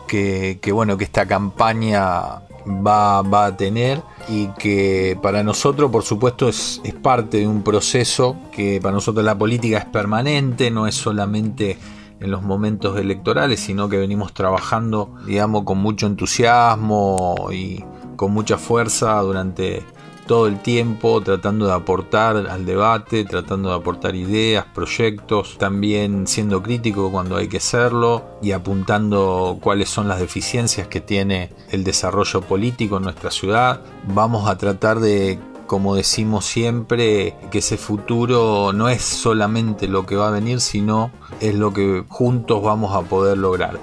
que, 0.07 0.59
bueno, 0.71 0.97
que 0.97 1.03
esta 1.03 1.25
campaña 1.25 2.41
va, 2.65 3.21
va 3.21 3.45
a 3.45 3.57
tener 3.57 4.01
y 4.27 4.47
que 4.57 5.17
para 5.21 5.43
nosotros 5.43 5.91
por 5.91 6.03
supuesto 6.03 6.49
es, 6.49 6.81
parte 7.01 7.37
de 7.37 7.47
un 7.47 7.61
proceso 7.61 8.35
que 8.51 8.79
para 8.81 8.93
nosotros 8.93 9.23
la 9.23 9.37
política 9.37 9.77
es 9.77 9.85
permanente, 9.85 10.71
no 10.71 10.87
es 10.87 10.95
solamente 10.95 11.77
en 12.19 12.31
los 12.31 12.41
momentos 12.41 12.97
electorales, 12.97 13.59
sino 13.59 13.89
que 13.89 13.97
venimos 13.97 14.33
trabajando, 14.33 15.13
digamos, 15.27 15.63
con 15.63 15.77
mucho 15.79 16.07
entusiasmo 16.07 17.49
y 17.51 17.83
con 18.15 18.31
mucha 18.31 18.57
fuerza 18.57 19.19
durante 19.19 19.83
todo 20.25 20.47
el 20.47 20.59
tiempo 20.61 21.21
tratando 21.21 21.67
de 21.67 21.73
aportar 21.73 22.35
al 22.49 22.65
debate, 22.65 23.25
tratando 23.25 23.69
de 23.69 23.75
aportar 23.75 24.15
ideas, 24.15 24.65
proyectos, 24.73 25.57
también 25.57 26.27
siendo 26.27 26.61
crítico 26.63 27.11
cuando 27.11 27.37
hay 27.37 27.47
que 27.47 27.59
serlo 27.59 28.25
y 28.41 28.51
apuntando 28.51 29.59
cuáles 29.61 29.89
son 29.89 30.07
las 30.07 30.19
deficiencias 30.19 30.87
que 30.87 31.01
tiene 31.01 31.51
el 31.71 31.83
desarrollo 31.83 32.41
político 32.41 32.97
en 32.97 33.03
nuestra 33.03 33.31
ciudad. 33.31 33.81
Vamos 34.07 34.49
a 34.49 34.57
tratar 34.57 34.99
de 34.99 35.39
como 35.67 35.95
decimos 35.95 36.45
siempre, 36.45 37.35
que 37.49 37.57
ese 37.57 37.77
futuro 37.77 38.71
no 38.71 38.87
es 38.87 39.01
solamente 39.01 39.87
lo 39.87 40.05
que 40.05 40.15
va 40.15 40.27
a 40.27 40.31
venir, 40.31 40.61
sino 40.61 41.09
es 41.39 41.55
lo 41.55 41.73
que 41.73 42.03
juntos 42.07 42.61
vamos 42.61 42.95
a 42.95 43.01
poder 43.01 43.39
lograr. 43.39 43.79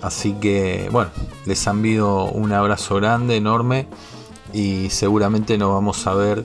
Así 0.00 0.32
que, 0.32 0.88
bueno, 0.90 1.10
les 1.44 1.66
envío 1.66 2.24
un 2.24 2.52
abrazo 2.52 2.96
grande, 2.96 3.36
enorme 3.36 3.86
y 4.52 4.90
seguramente 4.90 5.58
nos 5.58 5.72
vamos 5.72 6.06
a 6.06 6.14
ver 6.14 6.44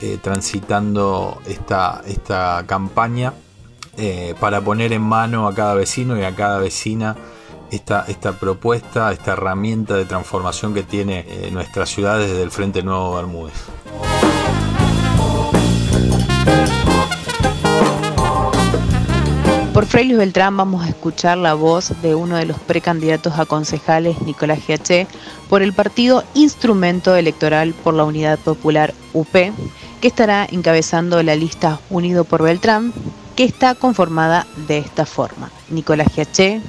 eh, 0.00 0.18
transitando 0.22 1.40
esta, 1.46 2.02
esta 2.06 2.64
campaña 2.66 3.32
eh, 3.96 4.34
para 4.38 4.60
poner 4.60 4.92
en 4.92 5.02
mano 5.02 5.48
a 5.48 5.54
cada 5.54 5.74
vecino 5.74 6.18
y 6.18 6.22
a 6.22 6.34
cada 6.34 6.58
vecina 6.58 7.16
esta, 7.70 8.04
esta 8.06 8.32
propuesta, 8.32 9.12
esta 9.12 9.32
herramienta 9.32 9.94
de 9.94 10.04
transformación 10.04 10.74
que 10.74 10.82
tiene 10.82 11.24
eh, 11.28 11.50
nuestra 11.50 11.86
ciudad 11.86 12.18
desde 12.18 12.42
el 12.42 12.50
Frente 12.50 12.82
Nuevo 12.82 13.16
Bermúdez. 13.16 13.54
Por 19.76 19.84
Fray 19.84 20.06
Luis 20.06 20.16
Beltrán 20.16 20.56
vamos 20.56 20.86
a 20.86 20.88
escuchar 20.88 21.36
la 21.36 21.52
voz 21.52 22.00
de 22.00 22.14
uno 22.14 22.38
de 22.38 22.46
los 22.46 22.58
precandidatos 22.58 23.38
a 23.38 23.44
concejales, 23.44 24.22
Nicolás 24.22 24.60
Giaché, 24.60 25.06
por 25.50 25.60
el 25.60 25.74
partido 25.74 26.24
Instrumento 26.32 27.14
Electoral 27.14 27.74
por 27.84 27.92
la 27.92 28.04
Unidad 28.04 28.38
Popular 28.38 28.94
UP, 29.12 29.28
que 30.00 30.08
estará 30.08 30.46
encabezando 30.50 31.22
la 31.22 31.36
lista 31.36 31.78
Unido 31.90 32.24
por 32.24 32.42
Beltrán, 32.42 32.94
que 33.36 33.44
está 33.44 33.74
conformada 33.74 34.46
de 34.66 34.78
esta 34.78 35.04
forma. 35.04 35.50
Nicolás 35.68 36.08
Giaché, 36.10 36.62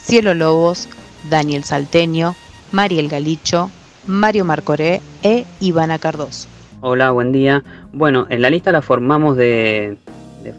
Cielo 0.00 0.32
Lobos, 0.32 0.88
Daniel 1.28 1.64
Salteño, 1.64 2.34
Mariel 2.72 3.10
Galicho, 3.10 3.70
Mario 4.06 4.46
Marcoré 4.46 5.02
e 5.22 5.44
Ivana 5.60 5.98
Cardoso. 5.98 6.48
Hola, 6.80 7.10
buen 7.10 7.30
día. 7.30 7.62
Bueno, 7.92 8.26
en 8.30 8.40
la 8.40 8.48
lista 8.48 8.72
la 8.72 8.80
formamos 8.80 9.36
de, 9.36 9.98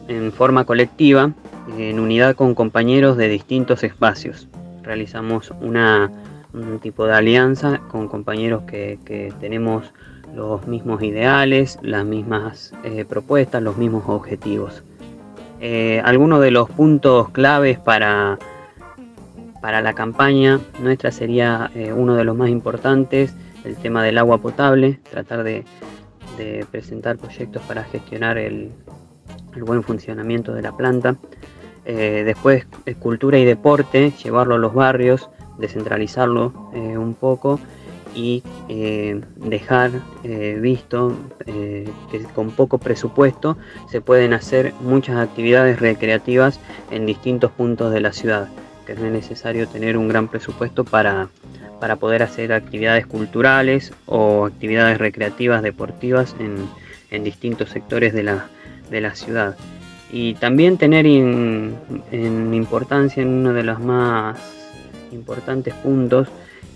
en 0.08 0.32
forma 0.32 0.66
colectiva 0.66 1.32
en 1.78 2.00
unidad 2.00 2.36
con 2.36 2.56
compañeros 2.56 3.18
de 3.18 3.30
distintos 3.30 3.84
espacios. 3.84 4.48
Realizamos 4.84 5.52
una, 5.62 6.12
un 6.54 6.80
tipo 6.80 7.06
de 7.06 7.14
alianza 7.14 7.82
con 7.90 8.08
compañeros 8.08 8.64
que, 8.64 9.34
tenemos 9.40 9.92
los 10.36 10.68
mismos 10.68 11.02
ideales, 11.02 11.80
las 11.82 12.06
mismas 12.06 12.74
eh, 12.84 13.06
propuestas, 13.06 13.64
los 13.64 13.78
mismos 13.78 14.04
objetivos. 14.08 14.84
Eh, 15.62 16.02
algunos 16.04 16.42
de 16.42 16.52
los 16.52 16.70
puntos 16.70 17.30
claves 17.30 17.80
para, 17.80 18.38
para 19.62 19.82
la 19.82 19.94
campaña 19.94 20.60
nuestra 20.82 21.12
sería 21.12 21.72
eh, 21.74 21.94
uno 21.94 22.16
de 22.16 22.26
los 22.26 22.36
más 22.36 22.50
importantes, 22.50 23.34
el 23.64 23.76
tema 23.78 24.04
del 24.04 24.18
agua 24.18 24.38
potable, 24.38 25.00
tratar 25.10 25.44
de, 25.44 25.64
presentar 26.70 27.18
proyectos 27.18 27.62
para 27.64 27.86
gestionar 27.86 28.38
el, 28.38 28.70
el 29.56 29.64
buen 29.64 29.82
funcionamiento 29.84 30.54
de 30.54 30.62
la 30.62 30.76
planta. 30.76 31.16
Eh, 31.86 32.24
después 32.26 32.66
cultura 33.00 33.38
y 33.38 33.46
deporte, 33.46 34.12
llevarlo 34.24 34.56
a 34.56 34.58
los 34.58 34.74
barrios, 34.74 35.30
descentralizarlo 35.60 36.72
eh, 36.74 36.98
un 36.98 37.14
poco 37.14 37.60
y 38.16 38.44
eh, 38.70 39.22
dejar 39.36 39.92
visto 40.62 41.16
que 41.46 42.24
con 42.34 42.52
poco 42.52 42.78
presupuesto 42.78 43.58
se 43.90 44.02
pueden 44.02 44.34
hacer 44.34 44.74
muchas 44.82 45.18
actividades 45.18 45.80
recreativas 45.80 46.60
en 46.92 47.06
distintos 47.06 47.52
puntos 47.52 47.94
de 47.94 48.00
la 48.00 48.14
ciudad, 48.14 48.48
que 48.88 48.96
no 48.96 49.06
es 49.06 49.12
necesario 49.12 49.68
tener 49.68 49.98
un 49.98 50.08
gran 50.08 50.30
presupuesto 50.30 50.86
para, 50.86 51.28
para 51.80 51.98
poder 51.98 52.24
hacer 52.24 52.54
actividades 52.54 53.06
culturales 53.06 53.94
o 54.06 54.46
actividades 54.46 54.98
recreativas 54.98 55.62
deportivas 55.62 56.36
en, 56.40 56.56
en 57.12 57.24
distintos 57.24 57.70
sectores 57.70 58.14
de 58.14 58.24
la, 58.24 58.48
de 58.90 59.02
la 59.02 59.14
ciudad 59.14 59.56
y 60.16 60.34
también 60.36 60.78
tener 60.78 61.06
en 61.06 62.54
importancia 62.54 63.22
en 63.22 63.28
uno 63.28 63.52
de 63.52 63.64
los 63.64 63.82
más 63.82 64.40
importantes 65.12 65.74
puntos 65.74 66.30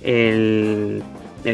el, 0.04 1.02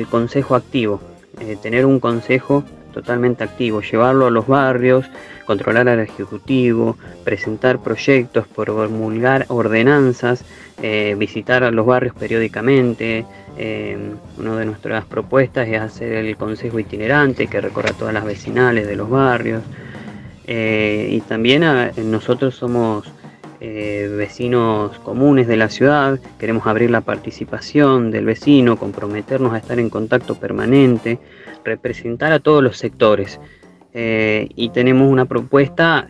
consejo 0.10 0.56
activo, 0.56 1.00
eh, 1.40 1.58
tener 1.62 1.86
un 1.86 2.00
consejo 2.00 2.64
totalmente 2.92 3.44
activo, 3.44 3.82
llevarlo 3.82 4.26
a 4.26 4.32
los 4.32 4.48
barrios, 4.48 5.06
controlar 5.46 5.88
al 5.88 6.00
ejecutivo, 6.00 6.98
presentar 7.24 7.78
proyectos, 7.78 8.48
promulgar 8.48 9.46
ordenanzas, 9.50 10.44
eh, 10.82 11.16
visitar 11.16 11.64
a 11.64 11.70
los 11.70 11.86
barrios 11.86 12.16
periódicamente. 12.16 13.26
Eh, 13.60 13.96
una 14.40 14.58
de 14.58 14.66
nuestras 14.66 15.06
propuestas 15.06 15.68
es 15.68 15.80
hacer 15.80 16.14
el 16.14 16.36
consejo 16.36 16.80
itinerante 16.80 17.46
que 17.46 17.62
recorra 17.62 17.94
todas 17.94 18.14
las 18.16 18.26
vecinales 18.26 18.88
de 18.88 18.96
los 18.96 19.08
barrios. 19.08 19.62
Eh, 20.48 21.08
y 21.12 21.22
también 21.22 21.64
ah, 21.64 21.92
nosotros 21.98 22.56
somos 22.56 23.12
eh, 23.60 24.14
vecinos 24.16 24.98
comunes 25.00 25.48
de 25.48 25.58
la 25.58 25.70
ciudad, 25.70 26.20
queremos 26.40 26.68
abrir 26.68 26.92
la 26.92 27.02
participación 27.02 28.12
del 28.12 28.26
vecino, 28.26 28.78
comprometernos 28.78 29.54
a 29.54 29.58
estar 29.58 29.80
en 29.80 29.90
contacto 29.90 30.36
permanente, 30.36 31.20
representar 31.64 32.32
a 32.32 32.40
todos 32.40 32.64
los 32.64 32.78
sectores. 32.78 33.40
Eh, 33.94 34.50
y 34.56 34.70
tenemos 34.70 35.10
una 35.12 35.26
propuesta 35.26 36.08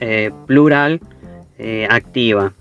plural, 0.47 0.99
activa. 1.89 2.51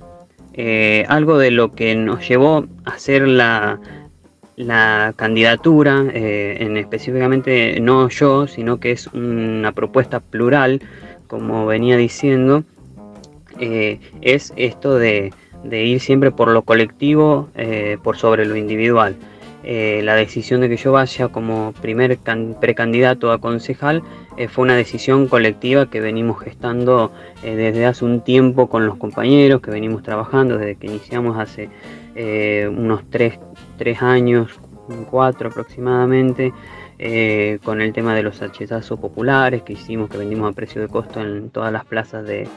algo 1.08 1.38
de 1.38 1.50
lo 1.50 1.72
que 1.72 1.96
nos 1.96 2.28
llevó 2.28 2.66
a 2.84 2.90
hacer 2.90 3.26
la, 3.26 3.80
la 4.54 5.14
candidatura, 5.16 6.04
en 6.12 6.76
específicamente 6.76 7.80
no 7.80 8.08
yo, 8.08 8.46
sino 8.46 8.78
que 8.78 8.92
es 8.92 9.08
una 9.08 9.72
propuesta 9.72 10.20
plural 10.20 10.80
como 11.26 11.66
venía 11.66 11.96
diciendo, 11.96 12.64
eh, 13.60 14.00
es 14.20 14.52
esto 14.56 14.98
de, 14.98 15.32
ir 15.70 16.00
siempre 16.00 16.30
por 16.30 16.48
lo 16.48 16.62
colectivo 16.62 17.48
eh, 17.54 17.98
por 18.02 18.16
sobre 18.16 18.46
lo 18.46 18.56
individual. 18.56 19.16
Eh, 19.66 20.02
la 20.04 20.14
decisión 20.14 20.60
de 20.60 20.68
que 20.68 20.76
yo 20.76 20.92
vaya 20.92 21.28
como 21.28 21.72
primer 21.80 22.18
precandidato 22.60 23.32
a 23.32 23.38
concejal 23.38 24.02
fue 24.50 24.64
una 24.64 24.76
decisión 24.76 25.26
colectiva 25.26 25.88
que 25.88 26.00
venimos 26.00 26.42
gestando 26.42 27.12
desde 27.42 27.86
hace 27.86 28.04
un 28.04 28.20
tiempo 28.20 28.68
con 28.68 28.84
los 28.84 28.96
compañeros, 28.96 29.62
que 29.62 29.70
venimos 29.70 30.02
trabajando 30.02 30.58
desde 30.58 30.74
que 30.74 30.88
iniciamos 30.88 31.38
hace 31.38 31.70
unos 32.68 33.08
tres, 33.08 33.38
tres 33.78 34.02
años, 34.02 34.50
cuatro 35.10 35.48
aproximadamente. 35.48 36.52
Eh, 36.98 37.58
con 37.64 37.80
el 37.80 37.92
tema 37.92 38.14
de 38.14 38.22
los 38.22 38.40
hachetazos 38.40 39.00
populares 39.00 39.62
que 39.62 39.72
hicimos, 39.72 40.08
que 40.08 40.16
vendimos 40.16 40.52
a 40.52 40.54
precio 40.54 40.80
de 40.80 40.86
costo 40.86 41.20
en 41.20 41.50
todas 41.50 41.72
las 41.72 41.84
plazas 41.84 42.24
de, 42.24 42.48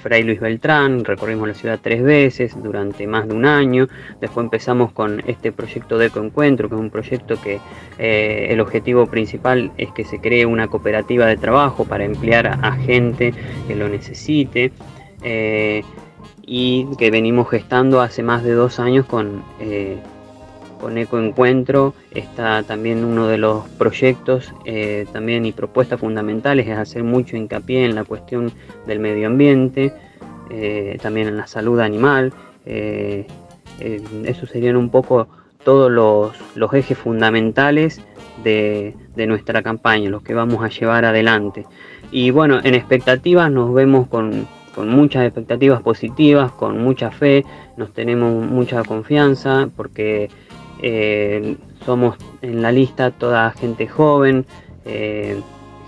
Fray 0.00 0.22
Luis 0.22 0.38
Beltrán, 0.38 1.04
recorrimos 1.04 1.48
la 1.48 1.54
ciudad 1.54 1.80
tres 1.82 2.02
veces 2.02 2.54
durante 2.62 3.06
más 3.06 3.26
de 3.26 3.34
un 3.34 3.46
año, 3.46 3.88
después 4.20 4.44
empezamos 4.44 4.92
con 4.92 5.22
este 5.26 5.52
proyecto 5.52 5.98
de 5.98 6.06
Ecoencuentro, 6.06 6.68
que 6.68 6.74
es 6.74 6.80
un 6.80 6.90
proyecto 6.90 7.40
que 7.40 7.58
eh, 7.98 8.48
el 8.50 8.60
objetivo 8.60 9.06
principal 9.06 9.72
es 9.78 9.90
que 9.92 10.04
se 10.04 10.20
cree 10.20 10.44
una 10.44 10.68
cooperativa 10.68 11.26
de 11.26 11.38
trabajo 11.38 11.86
para 11.86 12.04
emplear 12.04 12.46
a, 12.46 12.72
gente 12.72 13.32
que 13.66 13.74
lo 13.74 13.88
necesite. 13.88 14.70
Eh, 15.22 15.82
y 16.52 16.86
que 16.96 17.10
venimos 17.10 17.48
gestando 17.48 18.00
hace 18.00 18.22
más 18.22 18.42
de 18.42 18.52
dos 18.52 18.80
años 18.80 19.06
con 19.06 19.44
con 20.80 20.98
Ecoencuentro 20.98 21.94
está 22.12 22.62
también 22.62 23.04
uno 23.04 23.26
de 23.26 23.38
los 23.38 23.68
proyectos 23.70 24.52
eh, 24.64 25.06
también 25.12 25.44
y 25.44 25.52
propuestas 25.52 26.00
fundamentales 26.00 26.66
es 26.66 26.76
hacer 26.76 27.04
mucho 27.04 27.36
hincapié 27.36 27.84
en 27.84 27.94
la 27.94 28.04
cuestión 28.04 28.52
del 28.86 28.98
medio 28.98 29.26
ambiente, 29.26 29.92
eh, 30.50 30.98
también 31.02 31.28
en 31.28 31.36
la 31.36 31.46
salud 31.46 31.80
animal. 31.80 32.32
Eh, 32.66 33.26
eso 34.24 34.46
serían 34.46 34.76
un 34.76 34.90
poco 34.90 35.28
todos 35.64 35.90
los, 35.90 36.74
ejes 36.74 36.98
fundamentales 36.98 38.00
de, 38.42 38.94
nuestra 39.26 39.62
campaña, 39.62 40.08
los 40.08 40.22
que 40.22 40.34
vamos 40.34 40.64
a 40.64 40.68
llevar 40.68 41.04
adelante. 41.04 41.66
Y 42.10 42.30
bueno, 42.30 42.58
en 42.64 42.74
expectativas 42.74 43.50
nos 43.50 43.72
vemos 43.72 44.08
con, 44.08 44.46
con 44.74 44.88
muchas 44.88 45.24
expectativas 45.24 45.82
positivas, 45.82 46.52
con 46.52 46.82
mucha 46.82 47.10
fe, 47.10 47.44
nos 47.76 47.92
tenemos 47.92 48.44
mucha 48.46 48.82
confianza 48.82 49.68
porque 49.76 50.30
eh, 50.82 51.56
somos 51.84 52.16
en 52.42 52.62
la 52.62 52.72
lista 52.72 53.10
toda 53.10 53.52
gente 53.52 53.86
joven, 53.86 54.46
eh, 54.84 55.40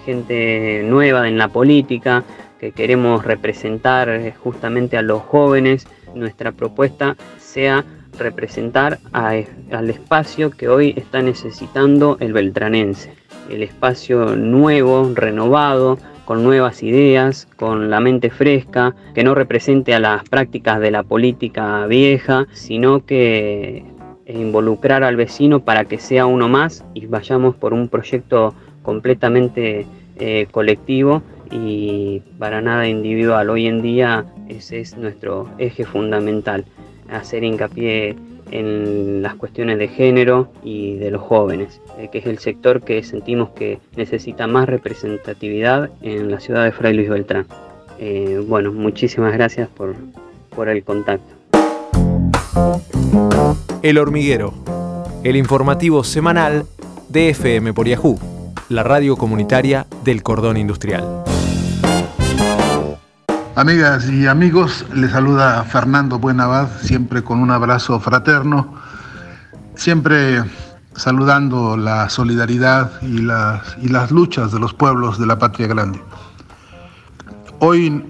gente 0.05 0.83
nueva 0.85 1.29
en 1.29 1.39
la 1.39 1.49
política, 1.49 2.25
que 2.59 2.73
queremos 2.73 3.25
representar 3.25 4.09
eh, 4.09 4.35
justamente 4.43 4.97
a 4.97 5.03
los 5.03 5.23
jóvenes. 5.23 5.87
Nuestra 6.15 6.53
propuesta 6.53 7.17
sea 7.39 7.85
representar 8.19 8.99
al 9.13 9.91
espacio 9.91 10.51
que 10.51 10.69
hoy 10.69 10.93
está 10.97 11.23
necesitando 11.23 12.19
el 12.21 12.35
beltranense, 12.35 13.15
el 13.49 13.63
espacio 13.63 14.37
nuevo, 14.37 15.11
renovado, 15.15 15.99
con 16.25 16.43
nuevas 16.45 16.83
ideas, 16.83 17.49
con 17.57 17.91
la 17.91 18.01
mente 18.01 18.31
fresca, 18.31 18.95
que 19.15 19.25
no 19.25 19.35
represente 19.35 19.95
a 19.95 20.01
las 20.01 20.29
prácticas 20.29 20.81
de 20.81 20.91
la 20.91 21.03
política 21.03 21.87
vieja, 21.87 22.47
sino 22.53 23.05
que 23.05 23.85
involucrar 24.27 25.03
al 25.03 25.17
vecino 25.17 25.61
para 25.61 25.85
que 25.85 25.99
sea 25.99 26.27
uno 26.27 26.49
más 26.49 26.85
y 26.95 27.07
vayamos 27.07 27.55
por 27.57 27.73
un 27.73 27.89
proyecto 27.89 28.55
completamente 28.83 29.87
eh, 30.19 30.47
colectivo 30.51 31.23
y 31.51 32.23
para 32.39 32.61
nada 32.61 32.89
individual. 32.89 33.51
Hoy 33.51 33.67
en 33.67 33.83
día 33.83 34.25
ese 34.49 34.81
es 34.81 34.97
nuestro 34.97 35.49
eje 35.59 35.85
fundamental, 35.85 36.65
hacer 37.11 37.45
hincapié 37.45 38.17
en 38.51 39.23
las 39.23 39.35
cuestiones 39.35 39.79
de 39.79 39.89
género 39.89 40.53
y 40.63 40.97
de 40.97 41.11
los 41.11 41.23
jóvenes, 41.23 41.81
eh, 41.99 42.09
que 42.13 42.19
es 42.19 42.27
el 42.27 42.39
sector 42.39 42.83
que 42.83 43.03
sentimos 43.03 43.51
que 43.51 43.79
necesita 43.97 44.47
más 44.47 44.69
representatividad 44.69 45.91
en 46.03 46.31
la 46.31 46.39
ciudad 46.39 46.65
de 46.65 46.73
Fray 46.73 46.95
Luis 46.95 47.09
Beltrán. 47.09 47.47
Eh, 47.99 48.43
bueno, 48.47 48.73
muchísimas 48.73 49.33
gracias 49.33 49.69
por, 49.69 49.95
por 50.55 50.69
el 50.69 50.85
contacto. 50.85 51.35
El 53.83 53.99
hormiguero, 53.99 54.55
el 55.25 55.35
informativo 55.35 56.05
semanal 56.05 56.67
de 57.09 57.31
FM 57.31 57.75
por 57.75 57.89
Yahoo, 57.89 58.17
la 58.69 58.85
radio 58.85 59.17
comunitaria 59.17 59.89
del 60.05 60.23
cordón 60.23 60.57
industrial. 60.57 61.25
Amigas 63.57 64.09
y 64.09 64.29
amigos, 64.29 64.87
les 64.95 65.11
saluda 65.11 65.65
Fernando 65.65 66.21
Buenabad, 66.21 66.69
siempre 66.81 67.25
con 67.25 67.41
un 67.41 67.51
abrazo 67.51 67.99
fraterno, 67.99 68.73
siempre 69.75 70.45
saludando 70.95 71.77
la 71.77 72.09
solidaridad 72.09 73.03
y 73.03 73.19
las, 73.19 73.77
y 73.83 73.89
las 73.89 74.13
luchas 74.13 74.53
de 74.53 74.61
los 74.61 74.75
pueblos 74.75 75.19
de 75.19 75.27
la 75.27 75.41
patria 75.41 75.67
grande. 75.67 76.01
Hoy, 77.59 78.05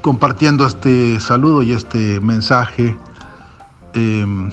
compartiendo 0.00 0.64
este 0.64 1.18
saludo 1.18 1.64
y 1.64 1.72
este 1.72 2.20
mensaje 2.20 2.96
em, 3.94 4.50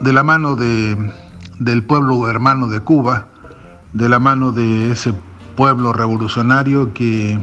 de 0.00 0.12
la 0.12 0.22
mano 0.22 0.56
de, 0.56 1.12
del 1.58 1.82
pueblo 1.84 2.28
hermano 2.28 2.68
de 2.68 2.80
Cuba, 2.80 3.28
de 3.92 4.08
la 4.08 4.18
mano 4.18 4.52
de 4.52 4.92
ese 4.92 5.14
pueblo 5.56 5.92
revolucionario 5.92 6.92
que 6.92 7.40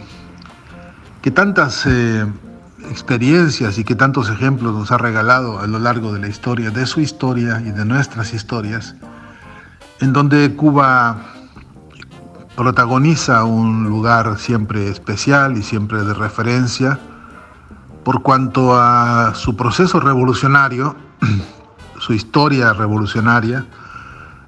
que 1.24 1.32
tantas 1.32 1.86
eh, 1.86 2.26
experiencias 2.92 3.78
y 3.78 3.86
que 3.86 3.96
tantos 3.96 4.30
ejemplos 4.30 4.76
nos 4.76 4.92
ha 4.92 4.98
regalado 4.98 5.58
a 5.60 5.68
lo 5.68 5.80
largo 5.80 6.12
de 6.12 6.20
la 6.20 6.28
historia, 6.28 6.70
de 6.70 6.86
su 6.86 7.00
historia 7.00 7.62
y 7.66 7.72
de 7.72 7.86
nuestras 7.86 8.34
historias, 8.34 8.98
en 10.02 10.12
donde 10.12 10.54
Cuba 10.58 11.16
protagoniza 12.58 13.46
un 13.46 13.86
lugar 13.86 14.38
siempre 14.38 14.90
especial 14.90 15.58
y 15.58 15.64
siempre 15.64 16.04
de 16.04 16.14
referencia 16.14 17.00
por 18.04 18.22
cuanto 18.22 18.76
a 18.76 19.32
su 19.34 19.56
proceso 19.56 20.02
revolucionario, 20.02 20.94
su 22.00 22.14
historia 22.14 22.74
revolucionaria, 22.74 23.66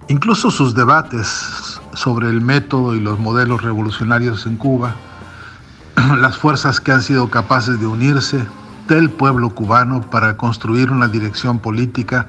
incluso 0.07 0.51
sus 0.51 0.75
debates 0.75 1.79
sobre 1.93 2.29
el 2.29 2.41
método 2.41 2.95
y 2.95 2.99
los 2.99 3.19
modelos 3.19 3.61
revolucionarios 3.61 4.45
en 4.45 4.57
Cuba, 4.57 4.95
las 6.19 6.38
fuerzas 6.38 6.81
que 6.81 6.91
han 6.91 7.01
sido 7.01 7.29
capaces 7.29 7.79
de 7.79 7.88
unirse 7.88 8.45
del 8.88 9.09
pueblo 9.09 9.49
cubano 9.49 10.01
para 10.09 10.38
construir 10.38 10.91
una 10.91 11.07
dirección 11.07 11.59
política, 11.59 12.27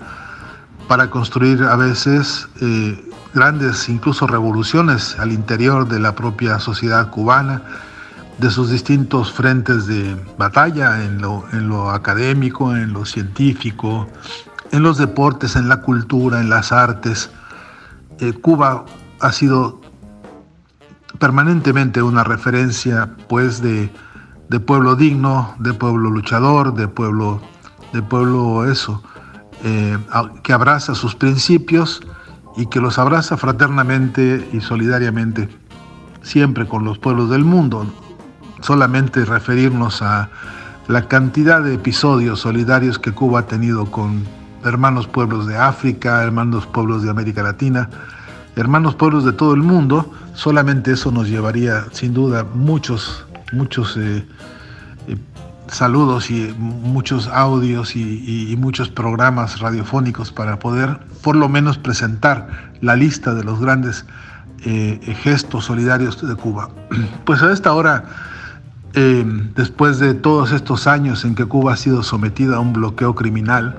para 0.88 1.10
construir 1.10 1.62
a 1.64 1.76
veces 1.76 2.48
eh, 2.60 3.10
grandes 3.34 3.88
incluso 3.88 4.26
revoluciones 4.26 5.18
al 5.18 5.32
interior 5.32 5.88
de 5.88 6.00
la 6.00 6.14
propia 6.14 6.58
sociedad 6.58 7.10
cubana, 7.10 7.62
de 8.38 8.50
sus 8.50 8.70
distintos 8.70 9.32
frentes 9.32 9.86
de 9.86 10.16
batalla 10.36 11.02
en 11.04 11.20
lo, 11.20 11.90
académico, 11.90 12.76
en 12.76 12.92
lo 12.92 13.06
científico, 13.06 14.08
en 14.72 14.82
los 14.82 14.98
deportes, 14.98 15.56
en 15.56 15.68
la 15.68 15.80
cultura, 15.80 16.40
en 16.40 16.50
las 16.50 16.70
artes. 16.72 17.30
Eh, 18.20 18.32
Cuba 18.34 18.84
ha 19.20 19.32
sido 19.32 19.80
permanentemente 21.18 22.02
una 22.02 22.24
referencia 22.24 23.10
pues 23.28 23.62
de, 23.62 23.90
pueblo 24.66 24.96
digno, 24.96 25.54
de 25.58 25.72
pueblo 25.72 26.10
luchador, 26.10 26.74
de 26.74 26.88
pueblo, 26.88 27.40
de 27.94 28.02
pueblo 28.02 28.70
eso, 28.70 29.02
eh, 29.64 29.96
que 30.42 30.52
abraza 30.52 30.94
sus 30.94 31.14
principios 31.14 32.02
y 32.58 32.66
que 32.66 32.80
los 32.80 32.98
abraza 32.98 33.38
fraternamente 33.38 34.46
y 34.52 34.60
solidariamente, 34.60 35.48
siempre 36.20 36.66
con 36.66 36.84
los 36.84 36.98
pueblos 36.98 37.30
del 37.30 37.44
mundo. 37.44 37.86
Solamente 38.60 39.24
referirnos 39.24 40.02
a 40.02 40.28
la 40.88 41.08
cantidad 41.08 41.62
de 41.62 41.74
episodios 41.74 42.40
solidarios 42.40 42.98
que 42.98 43.12
Cuba 43.12 43.40
ha 43.40 43.46
tenido 43.46 43.86
con 43.90 44.24
hermanos 44.64 45.06
pueblos 45.06 45.46
de 45.46 45.56
África, 45.56 46.22
hermanos 46.22 46.66
pueblos 46.66 47.02
de 47.02 47.10
América 47.10 47.42
Latina, 47.42 47.88
hermanos 48.56 48.94
pueblos 48.94 49.24
de 49.24 49.32
todo 49.32 49.54
el 49.54 49.62
mundo, 49.62 50.12
solamente 50.34 50.92
eso 50.92 51.10
nos 51.10 51.28
llevaría 51.28 51.86
sin 51.92 52.14
duda 52.14 52.44
muchos, 52.54 53.24
muchos 53.52 53.96
eh, 53.96 54.26
eh, 55.08 55.16
saludos 55.68 56.30
y 56.30 56.54
muchos 56.58 57.28
audios 57.28 57.96
y, 57.96 58.54
muchos 58.58 58.88
programas 58.88 59.60
radiofónicos 59.60 60.32
para 60.32 60.58
poder 60.58 60.98
por 61.22 61.36
lo 61.36 61.48
menos 61.48 61.78
presentar 61.78 62.72
la 62.80 62.96
lista 62.96 63.34
de 63.34 63.44
los 63.44 63.60
grandes 63.60 64.06
eh, 64.64 65.16
gestos 65.22 65.66
solidarios 65.66 66.26
de 66.26 66.34
Cuba. 66.34 66.70
Pues 67.24 67.42
a 67.42 67.52
esta 67.52 67.72
hora, 67.72 68.04
después 68.96 69.98
de 69.98 70.14
todos 70.14 70.52
estos 70.52 70.86
años 70.86 71.26
en 71.26 71.34
que 71.34 71.44
Cuba 71.44 71.74
ha 71.74 71.76
sido 71.76 72.02
sometida 72.02 72.56
a 72.56 72.60
un 72.60 72.72
bloqueo 72.72 73.14
criminal, 73.14 73.76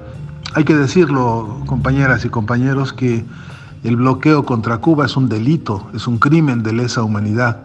hay 0.54 0.64
que 0.64 0.76
decirlo, 0.76 1.64
compañeras 1.66 2.24
y 2.24 2.30
compañeros, 2.30 2.94
que 2.94 3.26
el 3.84 3.96
bloqueo 3.96 4.46
contra 4.46 4.78
Cuba 4.78 5.08
es 5.08 5.18
un 5.18 5.28
delito, 5.28 5.90
es 5.96 6.08
un 6.08 6.20
crimen 6.20 6.62
de 6.62 6.74
lesa 6.74 7.02
humanidad. 7.02 7.62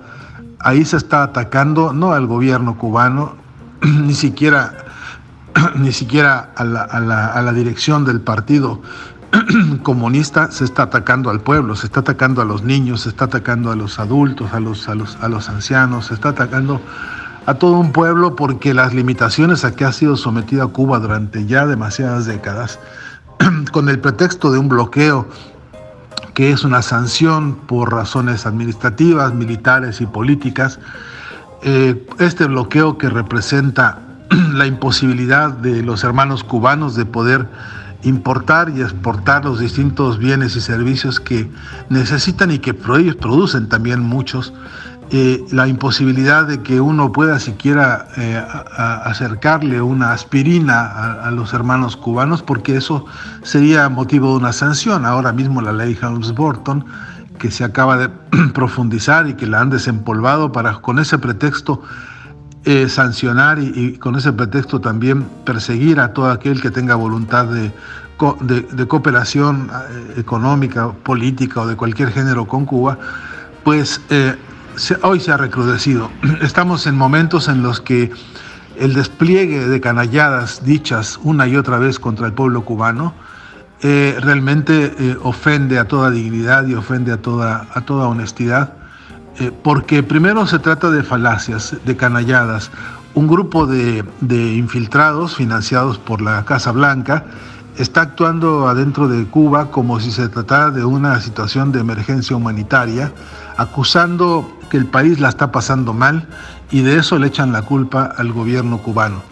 Ahí 0.60 0.84
se 0.84 0.96
está 0.96 1.22
atacando 1.24 1.92
no 1.92 2.12
al 2.12 2.26
gobierno 2.26 2.78
cubano, 2.78 3.34
ni 3.82 4.14
siquiera, 4.14 4.72
ni 5.76 5.92
siquiera 5.92 6.52
a 6.56 6.64
la, 6.64 7.52
dirección 7.52 8.06
del 8.06 8.22
partido 8.22 8.80
comunista, 9.82 10.50
se 10.50 10.64
está 10.64 10.84
atacando 10.84 11.28
al 11.28 11.40
pueblo, 11.40 11.76
se 11.76 11.86
está 11.86 12.00
atacando 12.00 12.40
a 12.40 12.46
los 12.46 12.62
niños, 12.62 13.02
se 13.02 13.10
está 13.10 13.26
atacando 13.26 13.70
a 13.70 13.76
los 13.76 13.98
adultos, 13.98 14.54
a 14.54 14.60
los 14.60 15.48
ancianos, 15.48 16.06
se 16.06 16.14
está 16.14 16.30
atacando 16.30 16.80
a 17.46 17.54
todo 17.54 17.78
un 17.78 17.92
pueblo 17.92 18.36
porque 18.36 18.74
las 18.74 18.94
limitaciones 18.94 19.64
a 19.64 19.74
que 19.74 19.84
ha 19.84 19.92
sido 19.92 20.16
sometida 20.16 20.66
Cuba 20.68 20.98
durante 20.98 21.46
ya 21.46 21.66
demasiadas 21.66 22.26
décadas, 22.26 22.78
con 23.72 23.88
el 23.88 23.98
pretexto 23.98 24.52
de 24.52 24.58
un 24.58 24.68
bloqueo 24.68 25.26
que 26.34 26.50
es 26.50 26.64
una 26.64 26.82
sanción 26.82 27.56
por 27.66 27.92
razones 27.92 28.46
administrativas, 28.46 29.34
militares 29.34 30.00
y 30.00 30.06
políticas. 30.06 30.78
Eh, 31.62 32.06
este 32.18 32.46
bloqueo 32.46 32.96
que 32.96 33.10
representa 33.10 33.98
la 34.52 34.66
imposibilidad 34.66 35.50
de 35.50 35.82
los 35.82 36.04
hermanos 36.04 36.44
cubanos 36.44 36.94
de 36.94 37.04
poder 37.04 37.48
importar 38.04 38.72
y 38.74 38.80
exportar 38.80 39.44
los 39.44 39.60
distintos 39.60 40.18
bienes 40.18 40.56
y 40.56 40.60
servicios 40.60 41.20
que 41.20 41.50
necesitan 41.88 42.50
y 42.50 42.58
que 42.58 42.74
ellos 42.98 43.16
producen 43.16 43.68
también 43.68 44.00
muchos 44.00 44.52
eh, 45.14 45.44
la 45.50 45.68
imposibilidad 45.68 46.46
de 46.46 46.62
que 46.62 46.80
uno 46.80 47.12
pueda 47.12 47.38
siquiera 47.38 48.06
eh, 48.16 48.42
acercarle 49.04 49.82
una 49.82 50.14
aspirina 50.14 50.86
a, 51.22 51.30
los 51.30 51.52
hermanos 51.52 51.98
cubanos, 51.98 52.42
porque 52.42 52.76
eso 52.76 53.04
sería 53.42 53.90
motivo 53.90 54.30
de 54.30 54.36
una 54.36 54.54
sanción. 54.54 55.04
Ahora 55.04 55.34
mismo 55.34 55.60
la 55.60 55.74
ley 55.74 55.98
Helms-Burton, 56.00 56.86
que 57.38 57.50
se 57.50 57.62
acaba 57.62 57.98
de 57.98 58.08
profundizar 58.54 59.28
y 59.28 59.34
que 59.34 59.46
la 59.46 59.60
han 59.60 59.68
desempolvado 59.68 60.50
para 60.50 60.80
con 60.80 60.98
ese 60.98 61.18
pretexto 61.18 61.82
eh, 62.64 62.88
sancionar 62.88 63.58
y, 63.58 63.98
con 63.98 64.16
ese 64.16 64.32
pretexto 64.32 64.80
también 64.80 65.24
perseguir 65.44 66.00
a 66.00 66.14
todo 66.14 66.30
aquel 66.30 66.62
que 66.62 66.70
tenga 66.70 66.94
voluntad 66.94 67.48
de, 67.48 67.70
de 68.48 68.88
cooperación 68.88 69.68
económica, 70.16 70.90
política 70.90 71.60
o 71.60 71.66
de 71.66 71.76
cualquier 71.76 72.12
género 72.12 72.46
con 72.46 72.64
Cuba, 72.64 72.96
pues 73.62 74.00
hoy 75.02 75.20
se 75.20 75.32
ha 75.32 75.36
recrudecido. 75.36 76.10
Estamos 76.42 76.86
en 76.86 76.96
momentos 76.96 77.48
en 77.48 77.62
los 77.62 77.80
que 77.80 78.10
el 78.76 78.94
despliegue 78.94 79.68
de 79.68 79.80
canalladas 79.80 80.64
dichas 80.64 81.18
una 81.22 81.46
y 81.46 81.56
otra 81.56 81.78
vez 81.78 81.98
contra 81.98 82.26
el 82.26 82.32
pueblo 82.32 82.64
cubano 82.64 83.14
eh, 83.84 84.16
realmente 84.20 84.94
eh, 84.96 85.16
ofende 85.22 85.76
a 85.78 85.88
toda 85.88 86.10
dignidad 86.10 86.66
y 86.68 86.74
ofende 86.74 87.10
a 87.10 87.16
toda, 87.16 87.66
a 87.74 87.80
toda 87.80 88.06
honestidad, 88.06 88.74
eh, 89.40 89.50
porque 89.50 90.04
primero 90.04 90.46
se 90.46 90.60
trata 90.60 90.88
de 90.90 91.02
falacias, 91.02 91.76
de 91.84 91.96
canalladas. 91.96 92.70
un 93.14 93.26
grupo 93.26 93.66
de, 93.66 94.04
de 94.20 94.54
infiltrados 94.54 95.34
financiados 95.34 95.98
por 95.98 96.22
la 96.22 96.44
Casa 96.44 96.70
Blanca 96.70 97.24
está 97.76 98.02
actuando 98.02 98.68
adentro 98.68 99.08
de 99.08 99.26
Cuba 99.26 99.70
como 99.72 99.98
si 99.98 100.12
se 100.12 100.28
tratara 100.28 100.70
de 100.70 100.84
una 100.84 101.20
situación 101.20 101.72
de 101.72 101.80
emergencia 101.80 102.36
humanitaria, 102.36 103.12
acusando 103.56 104.50
que 104.70 104.76
el 104.76 104.86
país 104.86 105.20
la 105.20 105.28
está 105.28 105.52
pasando 105.52 105.92
mal 105.92 106.28
y 106.70 106.82
de 106.82 106.98
eso 106.98 107.18
le 107.18 107.26
echan 107.26 107.52
la 107.52 107.62
culpa 107.62 108.04
al 108.16 108.32
gobierno 108.32 108.78
cubano. 108.78 109.22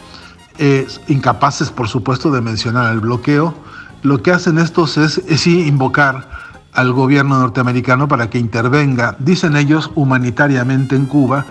incapaces, 1.09 1.71
por 1.71 1.89
supuesto, 1.89 2.31
de 2.31 2.41
mencionar 2.41 2.93
el 2.93 3.01
bloqueo, 3.01 3.55
lo 4.03 4.23
que 4.23 4.31
hacen 4.33 4.59
estos 4.59 4.99
es, 4.99 5.19
es 5.19 5.47
invocar 5.47 6.29
al 6.73 6.93
gobierno 6.93 7.39
norteamericano 7.39 8.09
para 8.09 8.31
que 8.31 8.39
intervenga, 8.39 9.17
dicen 9.19 9.57
ellos, 9.57 9.91
humanitariamente 9.95 10.97
en 10.97 11.07
Cuba 11.07 11.47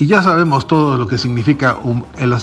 y 0.00 0.06
ya 0.06 0.22
sabemos 0.22 0.66
todo 0.66 0.96
lo 0.96 1.06
que 1.06 1.18
significa 1.18 1.76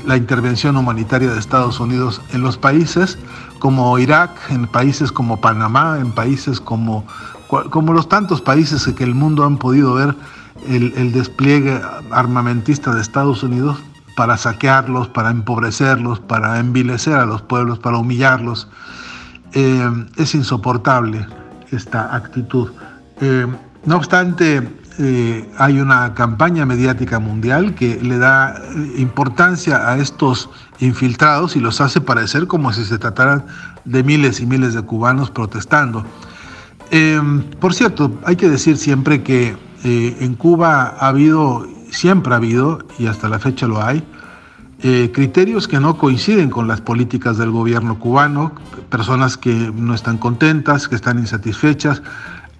la 0.05 0.15
intervención 0.15 0.77
humanitaria 0.77 1.31
de 1.31 1.39
Estados 1.39 1.79
Unidos 1.79 2.21
en 2.31 2.41
los 2.41 2.55
países 2.55 3.17
como 3.57 3.97
Irak, 3.97 4.29
en 4.51 4.67
países 4.67 5.11
como 5.11 5.41
Panamá, 5.41 5.97
en 5.99 6.11
países 6.11 6.61
como, 6.61 7.03
como 7.47 7.93
los 7.93 8.09
tantos 8.09 8.41
países 8.41 8.87
que 8.93 9.03
el 9.03 9.15
mundo 9.15 9.45
han 9.45 9.57
podido 9.57 9.93
ver 9.93 10.15
el, 10.67 11.11
despliegue 11.11 11.79
armamentista 12.11 12.93
de 12.93 13.01
Estados 13.01 13.43
Unidos 13.43 13.77
para 14.15 14.37
saquearlos, 14.37 15.07
para 15.07 15.29
empobrecerlos, 15.29 16.19
para 16.19 16.59
envilecer 16.59 17.15
a 17.15 17.25
los 17.25 17.41
pueblos, 17.41 17.79
para 17.79 17.97
humillarlos. 17.97 18.67
Eh, 19.53 20.05
es 20.17 20.35
insoportable 20.35 21.25
esta 21.71 22.15
actitud. 22.15 22.69
Eh, 23.21 23.47
no 23.85 23.95
obstante, 23.95 24.67
eh, 24.99 25.49
hay 25.57 25.79
una 25.79 26.15
campaña 26.15 26.65
mediática 26.65 27.19
mundial 27.19 27.75
que 27.75 28.01
le 28.01 28.17
da 28.17 28.59
importancia 28.97 29.87
a 29.87 29.97
estos 29.97 30.49
infiltrados 30.79 31.55
y 31.55 31.59
los 31.59 31.79
hace 31.81 32.01
parecer 32.01 32.47
como 32.47 32.73
si 32.73 32.83
se 32.83 32.97
trataran 32.97 33.45
de 33.85 34.03
miles 34.03 34.39
y 34.39 34.47
miles 34.47 34.73
de 34.73 34.81
cubanos 34.81 35.29
protestando. 35.29 36.03
Em, 36.91 37.43
por 37.59 37.73
cierto, 37.73 38.11
hay 38.25 38.35
que 38.35 38.49
decir 38.49 38.77
siempre 38.77 39.23
que 39.23 39.55
eh, 39.83 40.17
en 40.19 40.35
Cuba 40.35 40.95
ha 40.99 41.07
habido, 41.07 41.67
siempre 41.91 42.33
ha 42.33 42.37
habido, 42.37 42.79
y 42.97 43.07
hasta 43.07 43.29
la 43.29 43.39
fecha 43.39 43.67
lo 43.67 43.83
hay, 43.83 44.03
criterios 45.11 45.67
que 45.67 45.79
no 45.79 45.97
coinciden 45.97 46.51
con 46.51 46.67
las 46.67 46.81
políticas 46.81 47.39
del 47.39 47.49
gobierno 47.49 47.97
cubano, 47.97 48.51
personas 48.91 49.35
que 49.35 49.73
no 49.75 49.95
están 49.95 50.19
contentas, 50.19 50.87
que 50.87 50.93
están 50.95 51.17
insatisfechas, 51.17 52.03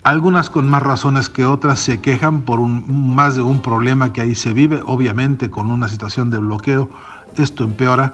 algunas 0.08 0.50
con 0.50 0.70
más 0.70 0.84
razones 0.84 1.28
que 1.28 1.46
otras 1.46 1.80
se 1.80 2.00
quejan 2.00 2.44
por 2.44 2.62
un, 2.62 3.14
más 3.14 3.36
de 3.36 3.42
un 3.42 3.62
problema 3.62 4.14
que 4.14 4.22
ahí 4.22 4.36
se 4.36 4.54
vive, 4.54 4.82
obviamente 4.86 5.50
con 5.50 5.70
una 5.70 5.90
situación 5.90 6.30
de 6.30 6.38
bloqueo, 6.38 6.90
esto 7.36 7.66
empeora. 7.66 8.14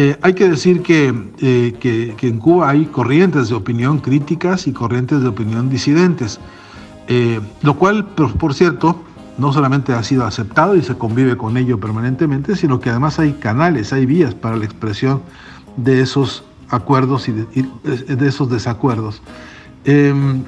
Eh, 0.00 0.16
hay 0.22 0.34
que 0.34 0.48
decir 0.48 0.84
eh, 0.88 1.74
que, 1.80 2.14
que, 2.16 2.28
en 2.28 2.38
Cuba 2.38 2.70
hay 2.70 2.86
corrientes 2.86 3.48
de 3.48 3.56
opinión 3.56 3.98
críticas 3.98 4.68
y 4.68 4.72
corrientes 4.72 5.22
de 5.22 5.26
opinión 5.26 5.68
disidentes, 5.68 6.38
eh, 7.08 7.40
lo 7.62 7.74
cual, 7.74 8.06
por, 8.06 8.32
por, 8.34 8.54
cierto, 8.54 9.02
no 9.38 9.52
solamente 9.52 9.92
ha 9.94 10.02
sido 10.04 10.24
aceptado 10.24 10.76
y 10.76 10.82
se 10.82 10.96
convive 10.96 11.36
con 11.36 11.56
ello 11.56 11.80
permanentemente, 11.80 12.54
sino 12.54 12.78
que 12.78 12.90
además 12.90 13.18
hay 13.18 13.32
canales, 13.32 13.92
hay 13.92 14.06
vías 14.06 14.36
para 14.36 14.56
la 14.56 14.66
expresión 14.66 15.20
de 15.76 16.00
esos 16.00 16.44
acuerdos 16.68 17.28
y 17.28 17.32
de, 17.32 18.28
esos 18.28 18.48
desacuerdos. 18.48 19.20
Em, 19.84 20.44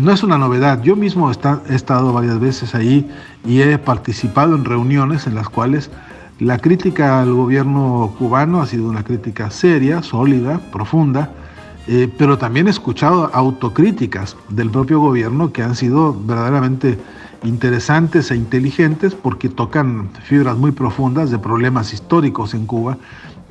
no 0.00 0.10
es 0.10 0.24
una 0.24 0.38
novedad. 0.38 0.82
Yo 0.82 0.96
mismo 0.96 1.30
he 1.30 1.74
estado 1.74 2.12
varias 2.12 2.40
veces 2.40 2.74
ahí 2.74 3.08
y 3.46 3.60
he 3.60 3.78
participado 3.78 4.56
en 4.56 4.64
reuniones 4.64 5.28
en 5.28 5.36
las 5.36 5.48
cuales 5.48 5.88
la 6.42 6.58
crítica 6.58 7.20
al 7.20 7.32
gobierno 7.32 8.14
cubano 8.18 8.60
ha 8.60 8.66
sido 8.66 8.88
una 8.88 9.04
crítica 9.04 9.50
seria, 9.50 10.02
sólida, 10.02 10.60
profunda, 10.72 11.30
eh, 11.86 12.08
pero 12.18 12.36
también 12.36 12.66
he 12.66 12.70
escuchado 12.70 13.30
autocríticas 13.32 14.36
del 14.48 14.70
propio 14.70 14.98
gobierno 15.00 15.52
que 15.52 15.62
han 15.62 15.76
sido 15.76 16.12
verdaderamente 16.12 16.98
interesantes 17.44 18.30
e 18.30 18.36
inteligentes 18.36 19.14
porque 19.14 19.48
tocan 19.48 20.10
fibras 20.24 20.56
muy 20.56 20.72
profundas 20.72 21.30
de 21.30 21.38
problemas 21.38 21.92
históricos 21.92 22.54
en 22.54 22.66
Cuba 22.66 22.98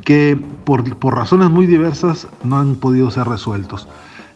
que 0.03 0.37
por 0.65 1.15
razones 1.15 1.49
muy 1.49 1.67
diversas 1.67 2.27
no 2.43 2.59
han 2.59 2.75
podido 2.75 3.09
ser 3.11 3.27
resueltos. 3.27 3.87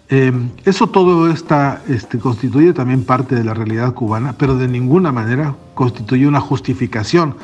Em, 0.07 0.51
eso 0.65 0.85
todo 0.87 1.31
está, 1.31 1.81
este, 1.87 2.19
constituye 2.19 2.73
también 2.73 3.03
parte 3.05 3.33
de 3.33 3.43
la 3.43 3.55
realidad 3.55 3.95
cubana, 3.95 4.35
pero 4.37 4.55
de 4.55 4.67
ninguna 4.67 5.11
manera 5.11 5.55
constituye 5.73 6.27
una 6.27 6.39
justificación 6.39 7.35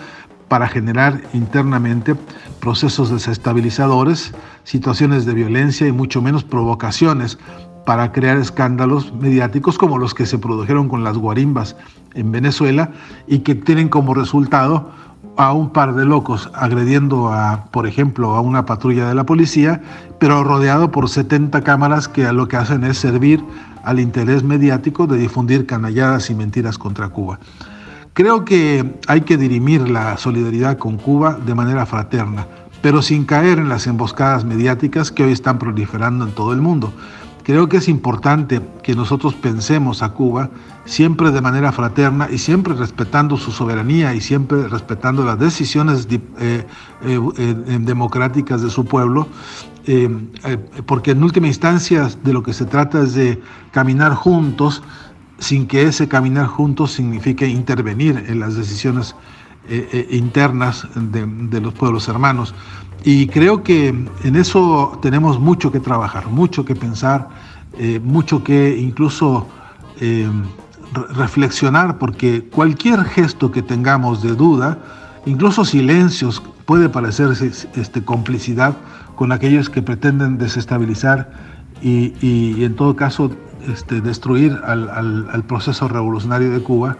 para 0.51 0.67
generar 0.67 1.21
internamente 1.31 2.13
procesos 2.59 3.09
desestabilizadores, 3.09 4.33
situaciones 4.65 5.25
de 5.25 5.33
violencia 5.33 5.87
y 5.87 5.93
mucho 5.93 6.21
menos 6.21 6.43
provocaciones 6.43 7.39
para 7.85 8.11
crear 8.11 8.35
escándalos 8.35 9.13
mediáticos 9.13 9.77
como 9.77 9.97
los 9.97 10.13
que 10.13 10.25
se 10.25 10.37
produjeron 10.37 10.89
con 10.89 11.05
las 11.05 11.17
guarimbas 11.17 11.77
en 12.15 12.33
Venezuela 12.33 12.91
y 13.27 13.39
que 13.39 13.55
tienen 13.55 13.87
como 13.87 14.13
resultado 14.13 14.91
a 15.37 15.53
un 15.53 15.69
par 15.69 15.95
de 15.95 16.03
locos 16.03 16.51
agrediendo 16.53 17.31
a, 17.31 17.67
por 17.71 17.87
ejemplo, 17.87 18.35
a 18.35 18.41
una 18.41 18.65
patrulla 18.65 19.07
de 19.07 19.15
la 19.15 19.25
policía, 19.25 19.81
pero 20.19 20.43
rodeado 20.43 20.91
por 20.91 21.07
70 21.07 21.61
cámaras 21.61 22.09
que 22.09 22.29
lo 22.33 22.49
que 22.49 22.57
hacen 22.57 22.83
es 22.83 22.97
servir 22.97 23.41
al 23.85 24.01
interés 24.01 24.43
mediático 24.43 25.07
de 25.07 25.17
difundir 25.17 25.65
canalladas 25.65 26.29
y 26.29 26.35
mentiras 26.35 26.77
contra 26.77 27.07
Cuba. 27.07 27.39
Creo 28.13 28.43
que 28.43 28.99
hay 29.07 29.21
que 29.21 29.37
dirimir 29.37 29.89
la 29.89 30.17
solidaridad 30.17 30.77
con 30.77 30.97
Cuba 30.97 31.39
de 31.45 31.55
manera 31.55 31.85
fraterna, 31.85 32.45
pero 32.81 33.01
sin 33.01 33.23
caer 33.23 33.57
en 33.57 33.69
las 33.69 33.87
emboscadas 33.87 34.43
mediáticas 34.43 35.11
que 35.11 35.23
hoy 35.23 35.31
están 35.31 35.57
proliferando 35.57 36.25
en 36.25 36.31
todo 36.31 36.51
el 36.51 36.61
mundo. 36.61 36.91
Creo 37.43 37.69
que 37.69 37.77
es 37.77 37.87
importante 37.87 38.61
que 38.83 38.95
nosotros 38.95 39.33
pensemos 39.33 40.03
a 40.03 40.09
Cuba 40.09 40.49
siempre 40.83 41.31
de 41.31 41.41
manera 41.41 41.71
fraterna 41.71 42.27
y 42.29 42.37
siempre 42.37 42.73
respetando 42.73 43.37
su 43.37 43.51
soberanía 43.51 44.13
y 44.13 44.19
siempre 44.19 44.67
respetando 44.67 45.23
las 45.23 45.39
decisiones 45.39 46.07
eh, 46.11 46.19
eh, 46.39 47.19
eh, 47.37 47.79
democráticas 47.79 48.61
de 48.61 48.69
su 48.69 48.85
pueblo, 48.85 49.27
porque 50.85 51.11
en 51.11 51.23
última 51.23 51.47
instancia 51.47 52.07
de 52.23 52.33
lo 52.33 52.43
que 52.43 52.53
se 52.53 52.65
trata 52.65 53.01
es 53.01 53.15
de 53.15 53.41
caminar 53.71 54.13
juntos 54.13 54.83
sin 55.41 55.67
que 55.67 55.83
ese 55.83 56.07
caminar 56.07 56.47
juntos 56.47 56.93
signifique 56.93 57.45
intervenir 57.45 58.25
en 58.29 58.39
las 58.39 58.55
decisiones 58.55 59.15
internas 60.09 60.87
de 60.95 61.61
los 61.61 61.73
pueblos 61.73 62.07
hermanos. 62.07 62.53
Y 63.03 63.27
creo 63.27 63.63
que 63.63 63.87
en 63.87 64.35
eso 64.35 64.99
tenemos 65.01 65.39
mucho 65.39 65.71
que 65.71 65.79
trabajar, 65.79 66.27
mucho 66.27 66.63
que 66.63 66.75
pensar, 66.75 67.29
eh, 67.77 67.99
mucho 68.03 68.43
que 68.43 68.77
incluso 68.77 69.47
eh, 69.99 70.29
reflexionar, 71.15 71.97
porque 71.97 72.43
cualquier 72.43 73.03
gesto 73.05 73.51
que 73.51 73.63
tengamos 73.63 74.21
de 74.21 74.35
duda, 74.35 74.77
incluso 75.25 75.65
silencios, 75.65 76.43
puede 76.65 76.89
parecer 76.89 77.29
este, 77.75 78.03
complicidad 78.03 78.77
con 79.15 79.31
aquellos 79.31 79.69
que 79.69 79.81
pretenden 79.81 80.37
desestabilizar 80.37 81.31
y, 81.81 82.63
en 82.63 82.75
todo 82.75 82.95
caso 82.95 83.31
este, 83.67 84.01
destruir 84.01 84.59
al, 84.63 85.43
proceso 85.47 85.87
revolucionario 85.87 86.51
de 86.51 86.61
Cuba. 86.61 86.97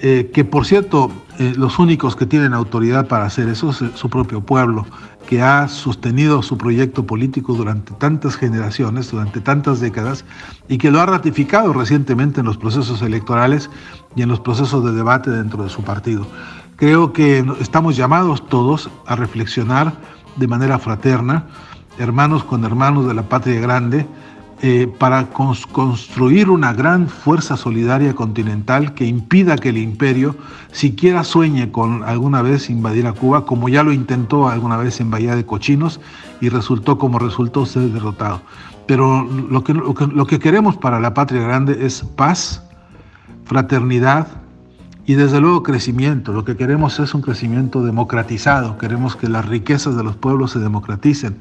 Eh, 0.00 0.30
que 0.34 0.44
por 0.44 0.66
cierto, 0.66 1.12
los 1.38 1.78
únicos 1.78 2.16
que 2.16 2.26
tienen 2.26 2.52
autoridad 2.52 3.06
para 3.06 3.26
hacer 3.26 3.48
eso 3.48 3.70
es 3.70 3.80
su 3.94 4.10
propio 4.10 4.40
pueblo 4.40 4.86
que 5.26 5.42
ha 5.42 5.68
sostenido 5.68 6.42
su 6.42 6.58
proyecto 6.58 7.06
político 7.06 7.54
durante 7.54 7.92
tantas 7.94 8.36
generaciones, 8.36 9.10
durante 9.10 9.40
tantas 9.40 9.80
décadas, 9.80 10.24
y 10.68 10.78
que 10.78 10.90
lo 10.90 11.00
ha 11.00 11.06
ratificado 11.06 11.72
recientemente 11.72 12.40
en 12.40 12.46
los 12.46 12.56
procesos 12.56 13.02
electorales 13.02 13.70
y 14.16 14.22
en 14.22 14.28
los 14.28 14.40
procesos 14.40 14.84
de 14.84 14.92
debate 14.92 15.30
dentro 15.30 15.64
de 15.64 15.70
su 15.70 15.82
partido. 15.82 16.26
Creo 16.76 17.12
que 17.12 17.44
estamos 17.60 17.96
llamados 17.96 18.46
todos 18.48 18.90
a 19.06 19.16
reflexionar 19.16 19.94
de 20.36 20.48
manera 20.48 20.78
fraterna, 20.78 21.46
hermanos 21.98 22.44
con 22.44 22.64
hermanos 22.64 23.06
de 23.06 23.14
la 23.14 23.22
patria 23.22 23.60
grande, 23.60 24.06
eh, 24.62 24.90
para 24.98 25.30
construir 25.30 26.48
una 26.48 26.72
gran 26.72 27.08
fuerza 27.08 27.56
solidaria 27.56 28.14
continental 28.14 28.94
que 28.94 29.04
impida 29.04 29.58
que 29.58 29.70
el 29.70 29.78
imperio 29.78 30.36
siquiera 30.72 31.24
sueñe 31.24 31.70
con 31.70 32.04
alguna 32.04 32.40
vez 32.40 32.70
invadir 32.70 33.06
a 33.06 33.12
Cuba, 33.12 33.44
como 33.44 33.68
ya 33.68 33.82
lo 33.82 33.92
intentó 33.92 34.48
alguna 34.48 34.76
vez 34.76 35.00
en 35.00 35.10
Bahía 35.10 35.36
de 35.36 35.44
Cochinos 35.44 36.00
y 36.40 36.48
resultó 36.48 36.98
como 36.98 37.18
resultó 37.18 37.66
ser 37.66 37.90
derrotado. 37.90 38.42
Pero 38.86 39.24
lo 39.24 39.64
que, 39.64 39.74
lo 39.74 40.26
que 40.26 40.38
queremos 40.38 40.76
para 40.76 41.00
la 41.00 41.14
patria 41.14 41.42
grande 41.42 41.84
es 41.84 42.02
paz, 42.16 42.62
fraternidad, 43.44 44.28
y 45.06 45.14
desde 45.14 45.40
luego 45.40 45.62
crecimiento. 45.62 46.32
Lo 46.32 46.44
que 46.44 46.56
queremos 46.56 46.98
es 46.98 47.14
un 47.14 47.20
crecimiento 47.20 47.82
democratizado. 47.82 48.78
Queremos 48.78 49.16
que 49.16 49.28
las 49.28 49.46
riquezas 49.46 49.96
de 49.96 50.04
los 50.04 50.16
pueblos 50.16 50.52
se 50.52 50.58
democraticen. 50.60 51.36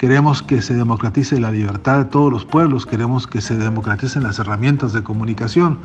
Queremos 0.00 0.42
que 0.42 0.62
se 0.62 0.72
democratice 0.72 1.38
la 1.38 1.50
libertad 1.50 1.98
de 1.98 2.04
todos 2.06 2.32
los 2.32 2.46
pueblos, 2.46 2.86
queremos 2.86 3.26
que 3.26 3.42
se 3.42 3.58
democraticen 3.58 4.22
las 4.22 4.38
herramientas 4.38 4.94
de 4.94 5.02
comunicación, 5.02 5.76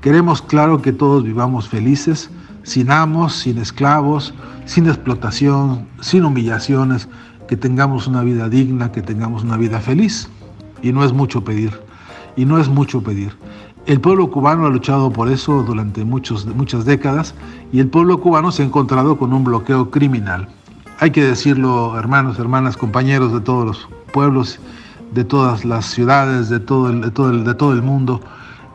queremos, 0.00 0.40
claro, 0.40 0.80
que 0.80 0.94
todos 0.94 1.24
vivamos 1.24 1.68
felices, 1.68 2.30
sin 2.62 2.90
amos, 2.90 3.34
sin 3.34 3.58
esclavos, 3.58 4.32
sin 4.64 4.86
explotación, 4.86 5.86
sin 6.00 6.24
humillaciones, 6.24 7.06
que 7.48 7.58
tengamos 7.58 8.06
una 8.06 8.22
vida 8.22 8.48
digna, 8.48 8.92
que 8.92 9.02
tengamos 9.02 9.44
una 9.44 9.58
vida 9.58 9.78
feliz. 9.80 10.30
Y 10.80 10.92
no 10.92 11.04
es 11.04 11.12
mucho 11.12 11.44
pedir, 11.44 11.78
y 12.36 12.46
no 12.46 12.58
es 12.58 12.70
mucho 12.70 13.02
pedir. 13.02 13.36
El 13.84 14.00
pueblo 14.00 14.30
cubano 14.30 14.64
ha 14.64 14.70
luchado 14.70 15.12
por 15.12 15.30
eso 15.30 15.62
durante 15.64 16.02
muchos, 16.06 16.46
muchas 16.46 16.86
décadas 16.86 17.34
y 17.72 17.80
el 17.80 17.88
pueblo 17.88 18.22
cubano 18.22 18.52
se 18.52 18.62
ha 18.62 18.64
encontrado 18.64 19.18
con 19.18 19.34
un 19.34 19.44
bloqueo 19.44 19.90
criminal. 19.90 20.48
Hay 21.00 21.12
que 21.12 21.24
decirlo, 21.24 21.98
hermanos, 21.98 22.38
hermanas, 22.38 22.76
compañeros 22.76 23.32
de 23.32 23.40
todos 23.40 23.64
los 23.66 23.88
pueblos, 24.12 24.60
de 25.12 25.24
todas 25.24 25.64
las 25.64 25.86
ciudades, 25.86 26.50
de 26.50 26.60
todo 26.60 26.90
el, 26.90 27.00
de 27.00 27.10
todo 27.10 27.30
el, 27.30 27.42
de 27.42 27.54
todo 27.54 27.72
el 27.72 27.80
mundo, 27.80 28.20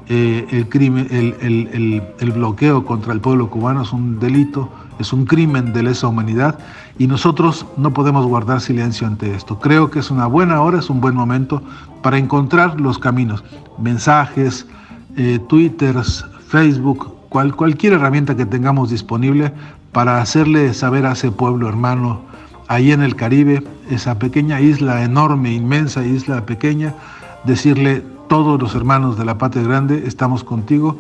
eh, 0.08 0.48
el, 0.50 0.68
crimen, 0.68 1.08
el, 1.12 2.02
el, 2.20 2.32
bloqueo 2.32 2.84
contra 2.84 3.14
el 3.14 3.22
pueblo 3.22 3.52
cubano 3.52 3.84
es 3.84 3.94
un 3.94 4.20
delito, 4.20 4.72
es 4.98 5.14
un 5.14 5.26
crimen 5.26 5.72
de 5.72 5.84
lesa 5.84 6.08
humanidad 6.08 6.58
y 6.98 7.06
nosotros 7.06 7.64
no 7.78 7.94
podemos 7.94 8.26
guardar 8.26 8.60
silencio 8.60 9.06
ante 9.06 9.32
esto. 9.36 9.60
Creo 9.60 9.92
que 9.92 10.00
es 10.00 10.10
una 10.10 10.26
buena 10.26 10.62
hora, 10.62 10.80
es 10.80 10.90
un 10.90 11.02
buen 11.02 11.14
momento 11.14 11.62
para 12.02 12.18
encontrar 12.18 12.82
los 12.82 12.98
caminos, 12.98 13.44
mensajes, 13.78 14.66
eh, 15.16 15.40
Twitter, 15.48 15.96
Facebook, 16.48 17.14
cual, 17.30 17.56
cualquier 17.56 17.94
herramienta 17.94 18.36
que 18.36 18.48
tengamos 18.48 18.90
disponible 18.90 19.54
para 19.96 20.22
hacerle 20.22 20.74
saber 20.74 21.06
a 21.06 21.14
ese 21.14 21.32
pueblo 21.32 21.70
hermano 21.70 22.20
ahí 22.68 22.92
en 22.92 23.02
el 23.02 23.16
Caribe, 23.16 23.64
esa 23.90 24.20
pequeña 24.20 24.60
isla 24.60 25.04
enorme, 25.04 25.54
inmensa 25.54 26.04
isla 26.04 26.46
pequeña, 26.46 26.94
decirle 27.46 28.04
todos 28.28 28.62
los 28.62 28.76
hermanos 28.76 29.18
de 29.18 29.24
la 29.24 29.38
patria 29.38 29.64
grande, 29.64 30.04
estamos 30.06 30.44
contigo 30.44 30.98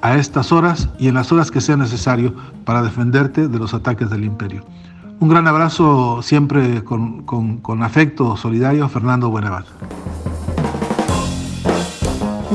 a 0.00 0.16
estas 0.16 0.52
horas 0.52 0.88
y 0.98 1.08
en 1.08 1.16
las 1.16 1.30
horas 1.32 1.50
que 1.50 1.60
sea 1.60 1.76
necesario 1.76 2.32
para 2.64 2.80
defenderte 2.80 3.46
de 3.46 3.58
los 3.58 3.74
ataques 3.74 4.08
del 4.08 4.24
imperio. 4.24 4.64
Un 5.20 5.28
gran 5.28 5.46
abrazo 5.46 6.22
siempre 6.22 6.82
con, 6.82 7.24
con, 7.24 7.82
afecto 7.82 8.38
solidario, 8.38 8.88
Fernando 8.88 9.28
Buenavat. 9.28 9.66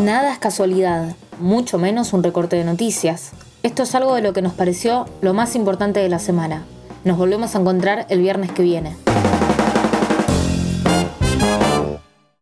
Nada 0.03 0.33
es 0.33 0.39
casualidad, 0.39 1.15
mucho 1.39 1.77
menos 1.77 2.11
un 2.13 2.23
recorte 2.23 2.55
de 2.55 2.63
noticias. 2.63 3.33
Esto 3.65 3.81
es 3.81 3.95
algo 3.95 4.13
de 4.13 4.21
lo 4.21 4.31
que 4.31 4.43
nos 4.43 4.53
pareció 4.53 5.07
lo 5.21 5.33
más 5.33 5.55
importante 5.55 5.99
de 5.99 6.07
la 6.07 6.19
semana. 6.19 6.61
Nos 7.03 7.17
volvemos 7.17 7.55
a 7.55 7.59
encontrar 7.59 8.05
el 8.09 8.21
viernes 8.21 8.51
que 8.51 8.61
viene. 8.61 8.95